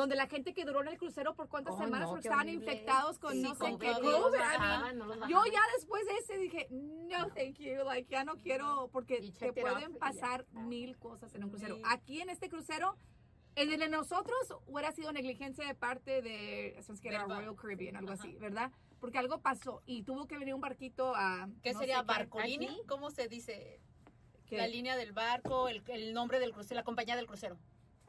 donde 0.00 0.16
la 0.16 0.26
gente 0.26 0.52
que 0.54 0.64
duró 0.64 0.80
en 0.82 0.88
el 0.88 0.98
crucero 0.98 1.34
por 1.34 1.48
cuántas 1.48 1.74
Oh, 1.74 1.78
semanas 1.78 2.08
no, 2.08 2.14
porque 2.14 2.28
estaban 2.28 2.46
horrible. 2.48 2.64
infectados 2.72 3.18
con 3.18 3.32
Sí, 3.32 3.42
no 3.42 3.54
sé 3.54 3.64
qué 3.78 3.92
COVID. 3.92 4.38
I 4.38 4.94
mean, 4.96 5.28
yo 5.28 5.42
ya 5.52 5.60
después 5.76 6.04
de 6.06 6.16
ese 6.18 6.38
dije, 6.38 6.66
no, 6.70 7.28
thank 7.34 7.58
you, 7.58 7.84
like, 7.84 8.10
ya 8.10 8.24
no 8.24 8.36
quiero, 8.36 8.88
porque 8.92 9.20
te 9.38 9.52
pueden 9.52 9.94
pasar 9.96 10.46
mil 10.52 10.96
cosas 10.98 11.34
en 11.34 11.44
un 11.44 11.50
crucero. 11.50 11.76
Sí. 11.76 11.82
Aquí 11.86 12.20
en 12.20 12.30
este 12.30 12.48
crucero, 12.48 12.96
el 13.56 13.68
de 13.78 13.88
nosotros 13.88 14.38
hubiera 14.66 14.90
sido 14.92 15.12
negligencia 15.12 15.66
de 15.66 15.74
parte 15.74 16.22
de, 16.22 16.80
que 17.00 17.08
era 17.08 17.24
Royal 17.24 17.54
Caribbean, 17.56 17.96
algo 17.96 18.12
Ajá. 18.12 18.22
así, 18.22 18.36
¿verdad? 18.36 18.72
Porque 19.00 19.18
algo 19.18 19.40
pasó 19.40 19.82
y 19.86 20.02
tuvo 20.02 20.26
que 20.26 20.38
venir 20.38 20.54
un 20.54 20.60
barquito 20.60 21.14
a... 21.14 21.48
¿Qué 21.62 21.72
no 21.72 21.78
sería 21.78 22.00
aquí. 22.00 22.80
¿Cómo 22.86 23.10
se 23.10 23.28
dice? 23.28 23.80
La 24.50 24.66
línea 24.66 24.96
del 24.96 25.12
barco, 25.12 25.68
el, 25.68 25.82
el 25.88 26.12
nombre 26.12 26.40
del 26.40 26.52
crucero, 26.52 26.74
la 26.80 26.84
compañía 26.84 27.14
del 27.16 27.26
crucero. 27.26 27.56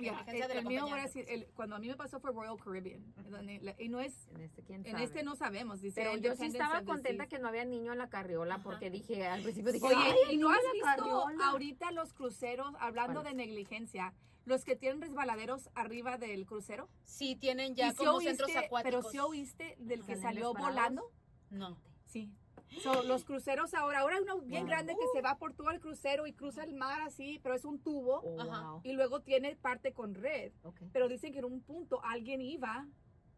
Negligencia 0.01 0.45
el, 0.45 0.51
de 0.51 0.57
el 0.59 0.65
mío 0.65 0.85
el- 1.27 1.47
cuando 1.53 1.75
a 1.75 1.79
mí 1.79 1.87
me 1.87 1.95
pasó 1.95 2.19
fue 2.19 2.31
Royal 2.31 2.57
Caribbean, 2.59 3.13
donde 3.29 3.59
la- 3.61 3.75
y 3.79 3.89
no 3.89 3.99
es... 4.01 4.27
En 4.29 4.41
este, 4.41 4.63
quién 4.63 4.85
En 4.85 4.91
sabe. 4.93 5.03
este 5.03 5.23
no 5.23 5.35
sabemos, 5.35 5.81
dice 5.81 6.01
Pero 6.01 6.17
yo 6.17 6.35
sí 6.35 6.45
estaba 6.45 6.83
contenta 6.83 7.27
que 7.27 7.39
no 7.39 7.47
había 7.47 7.65
niño 7.65 7.91
en 7.91 7.97
la 7.97 8.09
carriola 8.09 8.55
Ajá. 8.55 8.63
porque 8.63 8.89
dije, 8.89 9.25
al 9.27 9.41
principio 9.43 9.71
dije, 9.71 9.85
Oye, 9.85 9.95
"Ay, 9.97 10.35
¿y 10.35 10.37
no 10.37 10.49
has 10.49 10.59
visto 10.73 10.85
carriola". 10.85 11.45
ahorita 11.49 11.91
los 11.91 12.13
cruceros, 12.13 12.73
hablando 12.79 13.23
de 13.23 13.33
negligencia, 13.33 14.13
los 14.45 14.63
que 14.65 14.75
tienen 14.75 15.01
resbaladeros 15.01 15.69
arriba 15.75 16.17
del 16.17 16.45
crucero? 16.47 16.89
Sí, 17.03 17.35
tienen 17.35 17.75
ya 17.75 17.87
¿Y 17.87 17.91
si 17.91 17.97
como 17.97 18.19
centros 18.21 18.49
acuáticos. 18.55 18.81
Pero 18.83 19.11
si 19.11 19.19
oíste 19.19 19.75
del 19.79 20.03
que 20.03 20.15
salió 20.15 20.53
volando, 20.53 21.11
No. 21.51 21.77
Sí. 22.05 22.31
So, 22.79 23.03
los 23.03 23.25
cruceros 23.25 23.73
ahora, 23.73 23.99
ahora 23.99 24.15
hay 24.15 24.23
uno 24.23 24.39
bien 24.41 24.61
Wow. 24.63 24.69
grande 24.69 24.93
que 24.93 25.05
se 25.13 25.21
va 25.21 25.37
por 25.37 25.53
todo 25.53 25.69
el 25.71 25.79
crucero 25.79 26.25
y 26.25 26.33
cruza 26.33 26.63
el 26.63 26.73
mar 26.73 27.01
así, 27.01 27.39
pero 27.43 27.53
es 27.53 27.65
un 27.65 27.79
tubo 27.79 28.21
Oh, 28.23 28.43
wow. 28.45 28.81
y 28.83 28.93
luego 28.93 29.19
tiene 29.21 29.55
parte 29.57 29.91
con 29.93 30.15
red. 30.15 30.51
Ok. 30.63 30.81
Pero 30.93 31.07
dicen 31.07 31.33
que 31.33 31.39
en 31.39 31.45
un 31.45 31.61
punto 31.61 32.01
alguien 32.03 32.41
iba, 32.41 32.87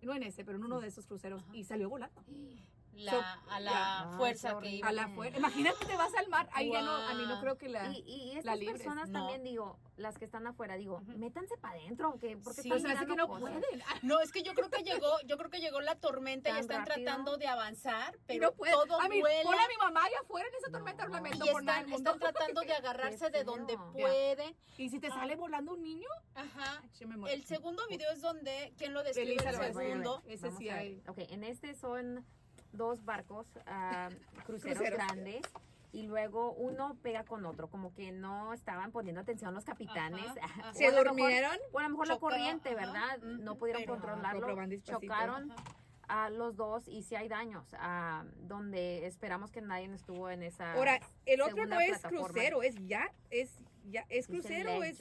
no 0.02 0.13
en 0.13 0.24
ese, 0.24 0.46
pero 0.46 0.58
en 0.58 0.63
uno 0.65 0.80
de 0.80 0.88
esos 0.88 1.08
cruceros 1.08 1.41
Ajá. 1.43 1.56
y 1.56 1.63
salió 1.63 1.89
volando. 1.89 2.22
La, 2.95 3.12
So, 3.12 3.23
a 3.49 3.60
la 3.60 3.71
ya. 3.71 4.12
Fuerza 4.17 4.60
que 4.62 4.69
iba. 4.69 4.88
A 4.88 4.91
la 4.91 5.08
fuerza. 5.10 5.38
Imagínate 5.38 5.86
te 5.86 5.95
vas 5.95 6.13
al 6.13 6.27
mar, 6.29 6.47
ahí 6.53 6.71
ya 6.71 6.82
no, 6.84 6.91
a 6.95 7.13
mí 7.15 7.25
no 7.25 7.39
creo 7.41 7.58
que 7.58 7.67
la... 7.69 7.89
Y, 7.91 8.03
y 8.06 8.38
estas 8.38 8.60
personas 8.60 9.10
No. 9.10 9.19
también, 9.19 9.43
digo, 9.43 9.79
las 9.97 10.17
que 10.17 10.25
están 10.25 10.45
afuera, 10.47 10.75
digo, 10.75 11.01
métanse 11.08 11.58
para 11.58 11.75
adentro, 11.79 12.17
que 12.19 12.38
porque 12.38 12.62
Sí. 12.62 12.69
Pero 12.69 12.75
están 12.77 12.97
hace 12.97 13.06
que 13.08 13.15
no 13.15 13.27
cosas. 13.27 13.41
pueden. 13.41 13.63
No, 14.03 14.19
es 14.19 14.32
que 14.32 14.43
yo 14.43 14.53
creo 14.53 14.69
que 14.69 14.84
llegó, 14.84 15.12
yo 15.25 15.38
creo 15.38 15.49
que 15.49 15.60
llegó 15.60 15.82
la 15.82 15.95
tormenta 15.95 16.49
y 16.56 16.60
están 16.60 16.86
rápido. 16.86 17.06
tratando 17.06 17.38
de 17.38 17.47
avanzar, 17.47 18.17
pero 18.27 18.53
no 18.58 18.71
todo 18.86 19.01
a 19.01 19.08
mí, 19.10 19.21
vuela 19.21 19.43
pon 19.43 19.56
a 19.60 19.67
mi 19.67 19.77
mamá 19.77 20.03
allá 20.06 20.19
afuera 20.21 20.47
en 20.47 20.56
esa 20.56 20.71
tormenta, 20.71 21.08
No. 21.08 21.17
y 21.17 21.51
por 21.51 21.63
nada 21.63 21.79
están, 21.82 21.93
están 21.93 22.19
tratando 22.19 22.62
de 22.62 22.73
agarrarse 22.73 23.29
de 23.32 23.43
donde 23.43 23.77
pueden. 23.93 24.56
Y 24.77 24.89
si 24.89 24.99
te 24.99 25.10
sale 25.10 25.36
volando 25.36 25.73
un 25.73 25.82
niño, 25.82 26.08
Ajá. 26.36 26.84
me. 27.06 27.34
El 27.34 27.43
segundo 27.45 27.88
video 27.88 28.12
es 28.12 28.21
donde, 28.21 28.73
¿quién 28.77 28.93
lo 28.93 29.03
describe? 29.03 29.43
El 29.47 29.73
segundo. 29.73 30.21
Ese 30.27 30.51
sí 30.51 30.69
hay. 30.69 31.01
Ok, 31.08 31.19
en 31.29 31.43
este 31.43 31.73
son 31.73 32.25
dos 32.73 33.03
barcos, 33.05 33.47
ah, 33.65 34.09
cruceros, 34.45 34.77
Cruceros. 34.79 34.97
grandes. 34.97 35.41
Y 35.91 36.07
luego 36.07 36.53
uno 36.53 36.97
pega 37.03 37.23
con 37.23 37.45
otro, 37.45 37.69
como 37.69 37.93
que 37.93 38.12
no 38.12 38.51
estaban 38.53 38.91
poniendo 38.91 39.21
atención 39.21 39.53
los 39.53 39.63
capitanes. 39.63 40.25
Ajá, 40.25 40.39
ajá. 40.43 40.69
O 40.71 40.73
¿Se 40.73 40.88
a 40.88 40.91
lo 40.91 40.95
mejor- 40.97 41.17
durmieron? 41.17 41.57
O 41.71 41.79
a 41.79 41.83
lo 41.83 41.89
mejor 41.89 42.07
la 42.07 42.17
corriente, 42.17 42.69
ajá, 42.69 42.75
¿verdad? 42.77 43.17
no 43.19 43.55
pudieron 43.57 43.83
pero- 43.83 43.93
controlarlo. 43.93 44.47
Chocaron 44.81 45.53
a 46.07 46.29
los 46.31 46.55
dos 46.57 46.88
y 46.88 47.03
sí 47.03 47.15
hay 47.15 47.27
daños, 47.29 47.65
ah, 47.77 48.25
donde 48.39 49.05
esperamos 49.05 49.51
que 49.51 49.62
nadie 49.62 49.86
estuvo 49.93 50.29
en 50.29 50.43
esa. 50.43 50.73
Ahora, 50.73 50.99
el 51.25 51.41
otro 51.41 51.65
no 51.65 51.79
es 51.79 52.01
crucero, 52.01 52.62
es 52.63 52.75
ya, 52.88 53.09
es 53.29 53.57
ya, 53.86 54.05
es 54.09 54.27
crucero, 54.27 54.75
o 54.77 54.83
es. 54.83 54.99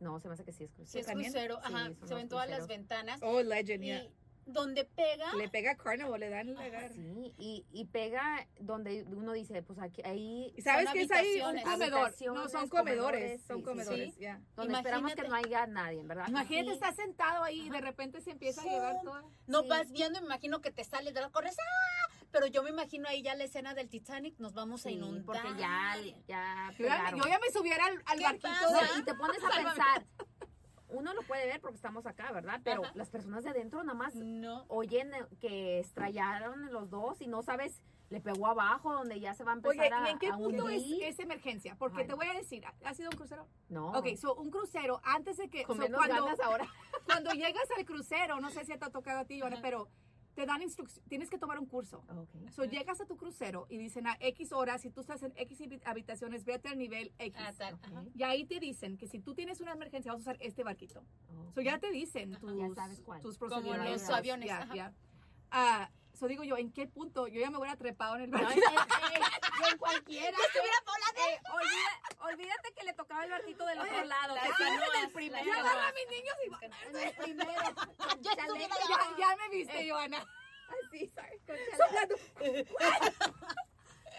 No, 0.00 0.18
se 0.20 0.26
me 0.28 0.34
hace 0.34 0.44
que 0.44 0.52
sí 0.52 0.64
es 0.64 0.70
Si 0.70 0.76
crucero. 0.76 1.00
es 1.00 1.06
¿También? 1.06 1.32
crucero, 1.32 1.56
Sí, 1.64 1.72
ajá, 1.74 1.90
se 2.04 2.14
ven 2.14 2.28
todas 2.28 2.50
las 2.50 2.66
ventanas. 2.66 3.20
Oh, 3.22 3.40
Legend. 3.42 3.84
Y 3.84 4.12
donde 4.46 4.84
pega, 4.84 5.34
Le 5.36 5.48
pega 5.48 5.72
a 5.72 5.76
Carnival, 5.76 6.18
le 6.20 6.28
dan 6.30 6.52
la 6.54 6.60
Ajá, 6.60 6.68
agarra. 6.68 6.88
Sí, 6.94 7.32
y, 7.38 7.64
y 7.72 7.84
pega 7.86 8.46
donde 8.58 9.04
uno 9.04 9.32
dice, 9.32 9.62
pues 9.62 9.78
aquí, 9.78 10.02
ahí, 10.04 10.52
¿Y 10.56 10.62
sabes 10.62 10.84
Son 10.86 10.92
qué 10.94 11.02
es 11.02 11.10
ahí? 11.12 11.40
Un 11.40 11.60
comedor. 11.62 12.14
No, 12.34 12.48
son 12.48 12.68
comedores. 12.68 12.70
comedores, 12.70 13.42
Son 13.46 13.56
sí, 13.56 13.62
sí, 13.62 13.64
comedores, 13.64 14.14
sí. 14.14 14.20
ya. 14.20 14.40
donde 14.56 14.74
esperamos 14.74 15.12
que 15.14 15.20
imagínate- 15.22 15.28
no 15.28 15.34
haya 15.56 15.66
nadie, 15.66 16.02
¿verdad? 16.04 16.28
Imagínate, 16.28 16.66
Sí. 16.68 16.74
estás 16.74 16.96
sentado 16.96 17.44
ahí 17.44 17.66
y 17.66 17.70
de 17.70 17.80
repente 17.80 18.20
se 18.20 18.30
empieza 18.32 18.62
a 18.62 18.64
llevar 18.64 18.96
todo. 19.02 19.30
no 19.46 19.62
sí. 19.62 19.68
vas 19.68 19.90
viendo, 19.92 20.20
me 20.20 20.26
imagino 20.26 20.60
que 20.60 20.70
te 20.70 20.84
sales 20.84 21.14
de 21.14 21.20
la 21.20 21.30
corres, 21.30 21.56
¡ah! 21.58 22.14
Pero 22.32 22.46
yo 22.46 22.62
me 22.62 22.70
imagino 22.70 23.08
ahí 23.08 23.22
ya 23.22 23.34
la 23.34 23.44
escena 23.44 23.74
del 23.74 23.88
Titanic, 23.90 24.38
nos 24.38 24.54
vamos 24.54 24.86
a 24.86 24.88
Sí, 24.88 24.94
inundar. 24.94 25.24
porque 25.26 25.60
ya, 25.60 25.96
ya 26.26 26.70
Yo 26.78 26.86
ya, 26.86 26.96
pegaron. 26.96 27.20
yo 27.20 27.26
ya 27.28 27.38
me 27.38 27.50
subiera 27.52 27.84
al, 27.84 28.02
al 28.06 28.18
¿Qué 28.18 28.24
barquito. 28.24 28.48
No, 28.70 28.98
y 28.98 29.04
te 29.04 29.14
pones 29.14 29.36
a 29.44 29.50
Sálvame. 29.52 29.64
pensar, 29.76 30.06
uno 30.92 31.12
lo 31.14 31.22
puede 31.22 31.46
ver 31.46 31.60
porque 31.60 31.76
estamos 31.76 32.06
acá, 32.06 32.30
¿verdad? 32.32 32.60
Pero 32.64 32.84
Ajá. 32.84 32.92
las 32.94 33.10
personas 33.10 33.44
de 33.44 33.50
adentro 33.50 33.82
nada 33.82 33.98
más 33.98 34.14
No. 34.14 34.64
oyen 34.68 35.12
eh, 35.14 35.26
que 35.40 35.80
estrellaron 35.80 36.72
los 36.72 36.90
dos 36.90 37.20
y 37.20 37.26
no 37.26 37.42
sabes, 37.42 37.82
le 38.10 38.20
pegó 38.20 38.46
abajo 38.46 38.92
donde 38.92 39.18
ya 39.20 39.34
se 39.34 39.42
va 39.42 39.52
a 39.52 39.54
empezar 39.54 39.78
Oye, 39.78 39.94
a, 39.94 40.08
¿y 40.08 40.12
en 40.12 40.18
qué 40.18 40.30
punto 40.32 40.68
es, 40.68 41.18
emergencia? 41.18 41.76
Porque 41.78 42.04
te 42.04 42.14
voy 42.14 42.26
a 42.26 42.34
decir, 42.34 42.64
¿ha 42.84 42.94
sido 42.94 43.10
un 43.10 43.16
crucero? 43.16 43.48
No. 43.68 43.90
Ok, 43.92 44.14
so 44.16 44.34
un 44.34 44.50
crucero, 44.50 45.00
antes 45.02 45.38
de 45.38 45.48
que... 45.48 45.64
con 45.64 45.76
so, 45.76 45.82
menos 45.82 45.98
cuando, 45.98 46.24
ganas 46.24 46.40
ahora. 46.40 46.66
cuando 47.06 47.30
llegas 47.32 47.68
al 47.76 47.84
crucero, 47.84 48.40
no 48.40 48.50
sé 48.50 48.64
si 48.64 48.76
te 48.76 48.84
ha 48.84 48.90
tocado 48.90 49.20
a 49.20 49.24
ti, 49.24 49.40
Joana, 49.40 49.58
pero 49.62 49.88
te 50.34 50.46
dan 50.46 50.62
instrucciones, 50.62 51.08
tienes 51.08 51.28
que 51.30 51.38
tomar 51.38 51.58
un 51.58 51.66
curso. 51.66 52.02
Okay. 52.08 52.48
So, 52.50 52.64
llegas 52.64 53.00
a 53.00 53.04
tu 53.06 53.16
crucero 53.16 53.66
y 53.68 53.76
dicen 53.76 54.06
a 54.06 54.16
X 54.20 54.52
horas, 54.52 54.80
si 54.80 54.90
tú 54.90 55.00
estás 55.00 55.22
en 55.22 55.32
X 55.36 55.60
habi- 55.60 55.80
habitaciones, 55.84 56.44
vete 56.44 56.68
al 56.68 56.78
nivel 56.78 57.12
X. 57.18 57.38
Ah, 57.38 57.52
tal, 57.56 57.74
Ok. 57.74 57.80
ajá. 57.84 58.04
Y 58.14 58.22
ahí 58.22 58.44
te 58.46 58.58
dicen 58.58 58.96
que 58.96 59.06
si 59.06 59.20
tú 59.20 59.34
tienes 59.34 59.60
una 59.60 59.72
emergencia, 59.72 60.12
vas 60.12 60.20
a 60.20 60.22
usar 60.22 60.36
este 60.40 60.64
barquito. 60.64 61.00
Ok. 61.00 61.54
So, 61.54 61.60
ya 61.60 61.78
te 61.78 61.90
dicen 61.90 62.32
tus, 62.38 62.56
Ya 62.56 62.74
sabes 62.74 63.00
cuál. 63.00 63.20
tus 63.20 63.36
Como 63.38 63.50
los 63.74 64.08
aviones, 64.08 64.48
Ya, 64.48 64.62
ajá. 64.62 64.74
ya. 64.74 64.94
Ah, 65.50 65.90
so 66.14 66.28
digo 66.28 66.44
yo, 66.44 66.56
¿en 66.56 66.72
qué 66.72 66.86
punto? 66.86 67.26
Yo 67.28 67.40
ya 67.40 67.50
me 67.50 67.58
hubiera 67.58 67.76
trepado 67.76 68.16
en 68.16 68.22
el 68.22 68.30
No, 68.30 68.38
barquito. 68.38 68.66
es- 68.68 69.51
en 69.70 69.78
cualquiera. 69.78 70.36
Eh, 70.38 71.40
olvida- 71.52 72.26
olvídate 72.32 72.72
que 72.74 72.84
le 72.84 72.92
tocaba 72.94 73.24
el 73.24 73.30
barquito 73.30 73.66
del 73.66 73.78
otro 73.80 74.04
lado. 74.04 74.34
que 74.56 74.64
en 74.64 75.04
el 75.04 75.10
primero. 75.12 75.44
Yo 75.44 75.52
agarro 75.52 75.80
a 75.80 75.92
mis 75.92 76.08
niños 76.10 76.34
y... 76.46 76.86
En 76.86 76.96
el 76.96 77.14
primero. 77.16 77.74
Con 77.74 78.22
Yo 78.22 78.30
chaleco. 78.34 78.54
estuviera 78.56 78.74
Ya, 78.88 79.16
ya 79.18 79.36
me 79.36 79.48
viste, 79.50 79.90
Joana. 79.90 80.24
Así, 80.86 81.08
sorry, 81.08 81.38
con 81.46 81.56
chaleco. 81.92 82.76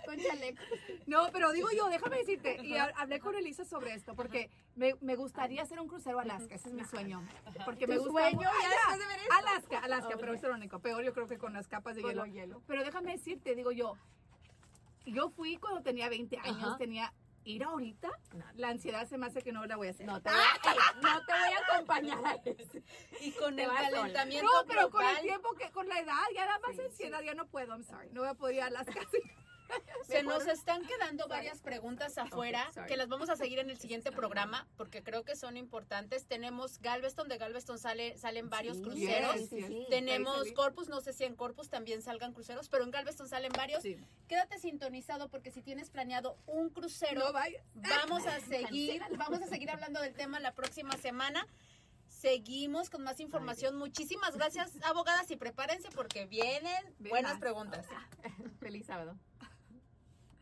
Con 0.05 0.19
chaleco. 0.19 0.61
No, 1.07 1.29
pero 1.31 1.51
digo 1.53 1.69
yo, 1.71 1.87
déjame 1.87 2.17
decirte, 2.17 2.57
y 2.61 2.75
ha- 2.77 2.91
hablé 2.97 3.19
con 3.19 3.35
Elisa 3.35 3.63
sobre 3.63 3.93
esto, 3.93 4.15
porque 4.15 4.49
me, 4.75 4.95
me 5.01 5.15
gustaría 5.15 5.61
hacer 5.63 5.79
un 5.79 5.87
crucero 5.87 6.19
a 6.19 6.23
Alaska, 6.23 6.55
ese 6.55 6.67
es 6.69 6.73
mi 6.75 6.83
sueño. 6.83 7.25
Porque 7.63 7.87
me 7.87 7.95
¿Tu 7.95 8.03
gusta 8.03 8.21
sueño 8.29 8.35
mu- 8.37 8.43
ya 8.43 8.69
después 8.69 8.99
de 8.99 9.05
ver 9.07 9.19
esto? 9.19 9.33
Alaska, 9.33 9.79
Alaska, 9.79 10.15
pero 10.19 10.33
es 10.33 10.41
lo 10.43 10.53
único. 10.53 10.79
Peor 10.79 11.03
yo 11.03 11.13
creo 11.13 11.27
que 11.27 11.37
con 11.37 11.53
las 11.53 11.67
capas 11.69 11.95
de 11.95 12.01
Con 12.01 12.11
hielo. 12.11 12.25
lo 12.25 12.31
hielo. 12.31 12.61
Pero 12.67 12.83
déjame 12.83 13.13
decirte, 13.13 13.55
digo 13.55 13.71
yo, 13.71 13.95
yo 15.05 15.29
fui 15.29 15.57
cuando 15.57 15.81
tenía 15.81 16.09
20 16.09 16.37
años, 16.39 16.63
Ajá. 16.63 16.77
tenía 16.77 17.13
ir 17.45 17.63
ahorita, 17.65 18.09
No. 18.33 18.45
la 18.55 18.69
ansiedad 18.69 19.05
se 19.05 19.17
me 19.17 19.25
hace 19.25 19.41
que 19.41 19.51
no 19.51 19.65
la 19.65 19.75
voy 19.75 19.87
a 19.87 19.91
hacer. 19.91 20.05
No 20.05 20.21
te 20.21 20.29
voy 20.29 20.39
a, 20.39 20.43
ey, 20.71 20.77
no 21.01 21.25
te 21.25 21.33
voy 21.33 21.53
a 21.53 21.73
acompañar. 21.73 22.41
Y 23.21 23.31
con 23.33 23.55
Te 23.55 23.63
el 23.63 23.69
calentamiento 23.69 24.49
No, 24.51 24.65
pero 24.67 24.89
con 24.89 25.05
el 25.05 25.19
tiempo 25.21 25.53
que, 25.55 25.69
con 25.71 25.87
la 25.89 25.99
edad, 25.99 26.23
ya 26.33 26.45
nada 26.45 26.59
más 26.59 26.75
Sí, 26.75 26.81
ansiedad, 26.81 27.21
ya 27.21 27.33
no 27.33 27.45
puedo, 27.47 27.73
I'm 27.73 27.83
sorry, 27.83 28.09
no 28.11 28.21
voy 28.21 28.29
a 28.29 28.33
poder 28.33 28.55
ir 28.55 28.61
a 28.61 28.65
Alaska. 28.67 28.93
se 30.07 30.23
nos 30.23 30.47
están 30.47 30.85
quedando 30.85 31.27
varias 31.27 31.61
preguntas 31.61 32.17
afuera 32.17 32.69
que 32.87 32.97
las 32.97 33.07
vamos 33.07 33.29
a 33.29 33.35
seguir 33.35 33.59
en 33.59 33.69
el 33.69 33.77
siguiente 33.77 34.11
programa 34.11 34.67
porque 34.77 35.03
creo 35.03 35.23
que 35.23 35.35
son 35.35 35.57
importantes. 35.57 36.25
Tenemos 36.25 36.79
Galveston, 36.79 37.27
de 37.27 37.37
Galveston 37.37 37.77
sale, 37.77 38.17
salen 38.17 38.49
varios 38.49 38.77
Sí, 38.77 38.83
cruceros. 38.83 39.49
Tenemos. 39.89 40.51
Corpus, 40.53 40.87
no 40.89 41.01
sé 41.01 41.13
si 41.13 41.23
en 41.23 41.35
Corpus 41.35 41.69
también 41.69 42.01
salgan 42.01 42.33
cruceros, 42.33 42.69
pero 42.69 42.83
en 42.83 42.91
Galveston 42.91 43.27
salen 43.27 43.51
varios. 43.51 43.81
Sí. 43.83 43.97
Quédate 44.27 44.59
sintonizado 44.59 45.29
porque 45.29 45.51
si 45.51 45.61
tienes 45.61 45.89
planeado 45.89 46.37
un 46.45 46.69
crucero, 46.69 47.31
No 47.31 47.89
vamos 47.89 48.25
a 48.25 48.39
seguir, 48.39 49.01
vamos 49.17 49.41
a 49.41 49.47
seguir 49.47 49.69
hablando 49.69 50.01
del 50.01 50.13
tema 50.13 50.39
la 50.39 50.53
próxima 50.53 50.97
semana. 50.97 51.47
Seguimos 52.07 52.89
con 52.89 53.03
más 53.03 53.19
información. 53.19 53.75
Muchísimas 53.75 54.35
gracias, 54.35 54.71
abogadas, 54.83 55.29
y 55.31 55.35
prepárense 55.35 55.89
porque 55.89 56.25
vienen 56.25 56.95
buenas 56.99 57.37
preguntas. 57.39 57.85
Feliz 58.59 58.85
sábado. 58.85 59.17